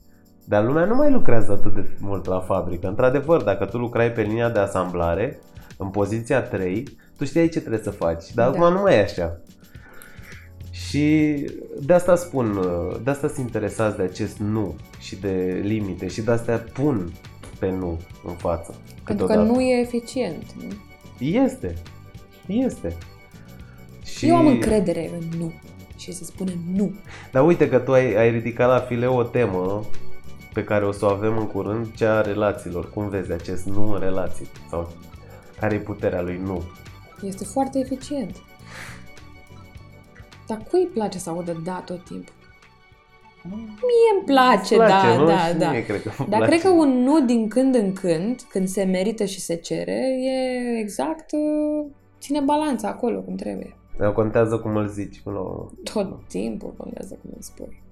Dar 0.49 0.63
lumea 0.63 0.85
nu 0.85 0.95
mai 0.95 1.11
lucrează 1.11 1.51
atât 1.51 1.73
de 1.73 1.87
mult 1.99 2.25
la 2.25 2.39
fabrică. 2.39 2.87
Într-adevăr, 2.87 3.41
dacă 3.41 3.65
tu 3.65 3.77
lucrai 3.77 4.11
pe 4.11 4.21
linia 4.21 4.49
de 4.49 4.59
asamblare, 4.59 5.39
în 5.77 5.89
poziția 5.89 6.41
3, 6.41 6.97
tu 7.17 7.25
știai 7.25 7.49
ce 7.49 7.59
trebuie 7.59 7.81
să 7.83 7.89
faci. 7.89 8.33
Dar 8.33 8.49
Da. 8.49 8.57
acum 8.57 8.73
nu 8.73 8.81
mai 8.81 8.95
e 8.95 9.01
așa. 9.01 9.37
Și 10.71 11.35
de 11.81 11.93
asta 11.93 12.15
spun, 12.15 12.57
uh, 12.57 12.95
de 13.03 13.09
asta 13.09 13.27
sunt 13.27 13.45
interesați 13.45 13.97
de 13.97 14.03
acest 14.03 14.37
nu 14.37 14.75
și 14.99 15.15
de 15.15 15.59
limite 15.63 16.07
și 16.07 16.21
de 16.21 16.31
asta 16.31 16.63
pun 16.73 17.11
pe 17.59 17.69
nu 17.69 17.99
în 18.25 18.33
față. 18.33 18.75
Pentru 19.03 19.25
că 19.25 19.31
câteodată. 19.31 19.57
nu 19.57 19.61
e 19.61 19.81
eficient. 19.81 20.43
Nu? 20.57 20.75
Este. 21.25 21.73
Este. 22.45 22.95
Și... 24.05 24.27
Eu 24.27 24.35
am 24.35 24.47
încredere 24.47 25.09
în 25.19 25.39
nu. 25.39 25.53
Și 25.97 26.11
se 26.11 26.23
spune 26.23 26.53
nu. 26.75 26.93
Dar 27.31 27.45
uite 27.45 27.69
că 27.69 27.77
tu 27.79 27.91
ai, 27.91 28.15
ai 28.15 28.31
ridicat 28.31 28.67
la 28.67 28.79
fileu 28.79 29.17
o 29.17 29.23
temă 29.23 29.85
pe 30.53 30.63
care 30.63 30.85
o 30.85 30.91
să 30.91 31.05
o 31.05 31.09
avem 31.09 31.37
în 31.37 31.47
curând, 31.47 31.95
cea 31.95 32.17
a 32.17 32.21
relațiilor. 32.21 32.89
Cum 32.89 33.09
vezi 33.09 33.31
acest 33.31 33.65
nu 33.65 33.91
în 33.91 33.99
relații? 33.99 34.47
Sau 34.69 34.89
care 35.59 35.75
e 35.75 35.79
puterea 35.79 36.21
lui 36.21 36.41
nu? 36.45 36.61
Este 37.21 37.43
foarte 37.45 37.79
eficient. 37.79 38.35
Dar 40.47 40.61
cui 40.69 40.79
îi 40.79 40.89
place 40.93 41.17
să 41.17 41.29
audă 41.29 41.61
da 41.63 41.81
tot 41.85 42.03
timpul? 42.05 42.33
Mie 43.43 44.09
îmi 44.17 44.25
place, 44.25 44.57
Îți 44.57 44.73
place, 44.75 45.07
da, 45.07 45.17
nu? 45.17 45.25
da, 45.25 45.37
Și 45.37 45.53
da. 45.55 45.69
mie 45.69 45.85
cred 45.85 46.01
că 46.01 46.11
îmi 46.17 46.29
Dar 46.29 46.39
place. 46.39 46.45
cred 46.57 46.61
că 46.61 46.69
un 46.69 46.89
nu 47.03 47.25
din 47.25 47.47
când 47.47 47.75
în 47.75 47.93
când, 47.93 48.41
când 48.49 48.67
se 48.67 48.83
merită 48.83 49.25
și 49.25 49.39
se 49.39 49.55
cere, 49.55 50.05
e 50.21 50.79
exact, 50.79 51.31
uh, 51.31 51.85
ține 52.19 52.39
balanța 52.39 52.87
acolo 52.87 53.19
cum 53.21 53.35
trebuie. 53.35 53.75
Dar 53.97 54.11
Contează 54.13 54.57
cum 54.57 54.75
îl 54.75 54.87
zici 54.87 55.21
până 55.23 55.35
la 55.35 55.41
urmă. 55.41 55.71
Tot 55.93 56.27
timpul 56.27 56.73
contează 56.77 57.17
cum 57.21 57.29
îmi 57.33 57.43
spui. 57.43 57.83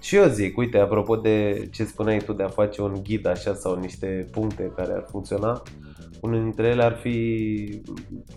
Și 0.00 0.16
eu 0.16 0.28
zic, 0.28 0.56
uite, 0.56 0.78
apropo 0.78 1.16
de 1.16 1.68
ce 1.72 1.84
spuneai 1.84 2.18
tu 2.18 2.32
de 2.32 2.42
a 2.42 2.48
face 2.48 2.82
un 2.82 2.94
ghid 3.02 3.26
așa 3.26 3.54
sau 3.54 3.78
niște 3.78 4.28
puncte 4.30 4.72
care 4.76 4.92
ar 4.92 5.06
funcționa, 5.10 5.62
unul 6.20 6.42
dintre 6.42 6.66
ele 6.66 6.82
ar 6.82 6.96
fi 6.96 7.80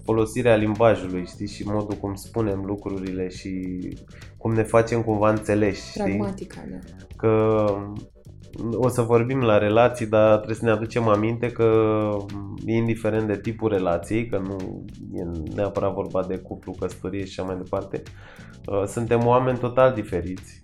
folosirea 0.04 0.56
limbajului, 0.56 1.26
știi, 1.26 1.48
și 1.48 1.64
modul 1.66 1.98
cum 1.98 2.16
spunem 2.16 2.64
lucrurile 2.66 3.30
și 3.30 3.80
cum 4.38 4.54
ne 4.54 4.64
facem 4.64 5.02
cumva 5.02 5.30
înțeleși, 5.30 5.90
știi? 5.90 6.04
Pragmatica, 6.04 6.64
da. 6.70 6.78
Că 7.18 7.66
o 8.74 8.88
să 8.88 9.02
vorbim 9.02 9.42
la 9.42 9.58
relații, 9.58 10.06
dar 10.06 10.36
trebuie 10.36 10.56
să 10.56 10.66
ne 10.66 10.72
aducem 10.72 11.08
aminte 11.08 11.52
că 11.52 12.10
indiferent 12.66 13.28
de 13.28 13.38
tipul 13.38 13.70
relației, 13.70 14.28
că 14.28 14.38
nu 14.38 14.86
e 15.14 15.54
neapărat 15.56 15.94
vorba 15.94 16.24
de 16.24 16.38
cuplu, 16.38 16.76
căsătorie 16.80 17.26
și 17.26 17.40
așa 17.40 17.50
mai 17.50 17.62
departe, 17.64 18.04
uh, 18.66 18.84
suntem 18.86 19.26
oameni 19.26 19.58
total 19.58 19.94
diferiți. 19.94 20.64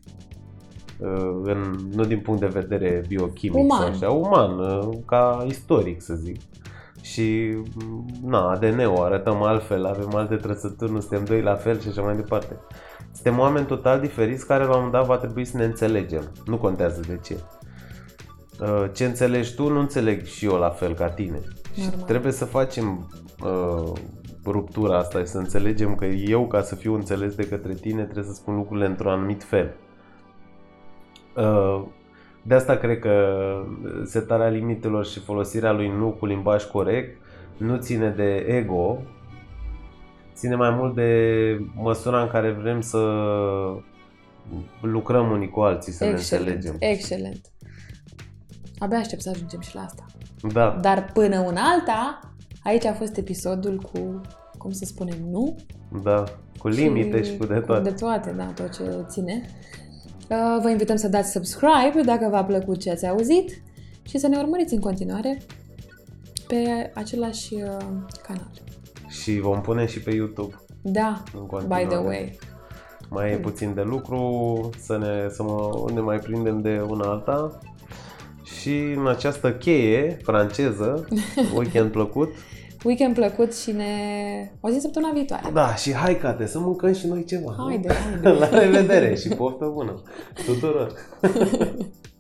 Uh, 1.00 1.42
În, 1.44 1.76
nu 1.94 2.04
din 2.06 2.20
punct 2.20 2.40
de 2.40 2.46
vedere 2.46 3.04
biochimic 3.08 3.58
Uman. 3.64 3.80
sau 3.80 3.88
așa, 3.90 4.10
uman, 4.10 4.60
uh, 4.60 4.90
ca 5.06 5.46
istoric 5.48 6.02
să 6.02 6.14
zic. 6.14 6.42
Și 7.02 7.58
mm, 7.76 8.06
na, 8.24 8.50
ADN-ul 8.50 9.04
arătăm 9.04 9.42
altfel, 9.44 9.86
avem 9.86 10.16
alte 10.16 10.36
trăsături, 10.36 10.92
nu 10.92 11.00
suntem 11.00 11.24
doi 11.26 11.42
la 11.42 11.56
fel 11.56 11.80
și 11.80 11.88
așa 11.88 12.02
mai 12.02 12.16
departe. 12.16 12.60
Suntem 13.12 13.40
oameni 13.40 13.66
total 13.66 14.00
diferiți 14.00 14.46
care 14.48 14.64
la 14.64 14.70
un 14.70 14.76
moment 14.76 14.92
dat 14.94 15.06
va 15.06 15.18
trebui 15.18 15.46
să 15.46 15.58
ne 15.58 15.64
înțelegem. 15.64 16.32
Nu 16.46 16.58
contează 16.58 17.02
de 17.08 17.20
ce. 17.24 17.38
Uh, 18.62 18.86
Ce 18.94 19.06
înțelegi 19.06 19.56
tu, 19.56 19.70
nu 19.70 19.80
înțeleg 19.80 20.24
și 20.26 20.46
eu 20.46 20.56
la 20.56 20.70
fel 20.70 20.94
ca 20.94 21.10
tine. 21.10 21.40
Și 21.74 21.82
Normal. 21.86 22.06
trebuie 22.08 22.32
să 22.32 22.46
facem 22.46 23.10
uh, 23.44 23.92
ruptura 24.46 24.98
asta 24.98 25.20
și 25.20 25.26
să 25.26 25.38
înțelegem 25.38 25.96
că 25.96 26.06
eu, 26.06 26.48
ca 26.48 26.62
să 26.62 26.76
fiu 26.76 26.94
înțeles 26.94 27.36
de 27.36 27.48
către 27.48 27.74
tine, 27.74 28.04
trebuie 28.04 28.24
să 28.24 28.34
spun 28.34 28.56
lucrurile 28.56 28.86
într-un 28.86 29.12
anumit 29.12 29.44
fel. 29.44 29.76
Uh, 31.38 31.84
de 32.42 32.54
asta 32.56 32.76
cred 32.78 33.00
că 33.00 33.36
setarea 34.06 34.48
limitelor 34.48 35.06
și 35.06 35.20
folosirea 35.20 35.72
lui 35.72 35.88
nu 35.88 36.10
cu 36.12 36.26
limbaj 36.26 36.64
corect 36.64 37.22
nu 37.58 37.78
ține 37.78 38.10
de 38.10 38.36
ego, 38.36 38.98
ține 40.34 40.56
mai 40.56 40.70
mult 40.70 40.96
de 40.96 41.12
măsura 41.76 42.22
în 42.22 42.28
care 42.28 42.52
vrem 42.52 42.82
să 42.82 42.98
lucrăm 44.82 45.32
unii 45.32 45.50
cu 45.50 45.60
alții, 45.60 45.92
să 45.92 46.04
ne 46.04 46.10
Excelent, 46.10 46.48
înțelegem. 46.56 46.76
excelent. 46.80 47.42
Abia 48.80 48.98
aștept 48.98 49.22
să 49.22 49.30
ajungem 49.30 49.60
și 49.60 49.76
la 49.76 49.82
asta. 49.82 50.06
Da, 50.54 50.78
Dar 50.82 51.10
până 51.14 51.40
una 51.40 51.62
alta, 51.62 52.20
aici 52.64 52.86
a 52.86 52.94
fost 52.94 53.18
episodul 53.18 53.78
cu, 53.92 54.22
cum 54.58 54.72
să 54.72 54.86
spunem, 54.86 55.18
nu? 55.30 55.56
da, 56.04 56.24
cu 56.58 56.68
limite 56.68 57.24
și, 57.24 57.38
cu 57.38 57.46
de 57.46 57.54
Cu 57.60 57.66
toate. 57.66 57.90
de 57.90 57.96
toate, 57.96 58.32
da, 58.32 58.46
tot 58.46 58.74
ce 58.74 58.84
ține. 59.08 59.42
Uh, 60.30 60.60
Vă 60.62 60.70
invităm 60.70 60.96
să 60.96 61.08
dați 61.08 61.32
subscribe 61.32 62.02
dacă 62.06 62.28
v-a 62.30 62.44
plăcut 62.44 62.80
ce 62.80 62.92
ați 62.92 63.08
auzit 63.08 63.62
și 64.02 64.18
să 64.18 64.28
ne 64.28 64.38
urmăriți 64.38 64.74
în 64.74 64.80
continuare 64.80 65.42
pe 66.48 66.92
același 66.94 67.54
uh, 67.54 67.62
canal. 68.28 68.52
Și 69.08 69.40
vom 69.40 69.62
pune 69.62 69.86
și 69.86 70.00
pe 70.00 70.12
YouTube. 70.12 70.56
Da, 70.82 71.24
În 71.34 71.42
by 71.42 71.48
continuare. 71.48 71.86
the 71.86 71.98
way. 71.98 72.40
Mai 73.10 73.32
e 73.32 73.36
puțin 73.36 73.74
de 73.74 73.82
lucru, 73.82 74.70
să 74.80 74.98
ne, 74.98 75.30
să 75.30 75.44
mă, 75.44 75.86
ne 75.94 76.00
mai 76.00 76.20
prindem 76.20 76.62
de 76.62 76.86
una 76.88 77.10
alta 77.10 77.60
Și 78.44 78.78
în 78.96 79.08
această 79.08 79.54
cheie 79.54 80.18
franceză, 80.24 81.08
weekend 81.58 81.92
plăcut. 81.92 82.34
Weekend 82.86 83.14
plăcut 83.16 83.56
și 83.56 83.72
ne... 83.72 83.86
O 84.60 84.70
zi 84.70 84.80
săptămâna 84.80 85.14
viitoare. 85.14 85.50
Da, 85.54 85.76
și 85.76 85.94
hai, 85.94 86.18
Cate, 86.18 86.46
să 86.46 86.60
mâncăm 86.60 86.94
și 86.94 87.08
noi 87.08 87.24
ceva. 87.26 87.54
nu? 87.58 87.64
Haide, 87.68 87.94
haide. 88.12 88.30
La 88.30 88.50
revedere 88.60 89.16
și 89.16 89.28
poftă 89.28 89.72
bună 89.74 90.02
tuturor! 90.46 90.92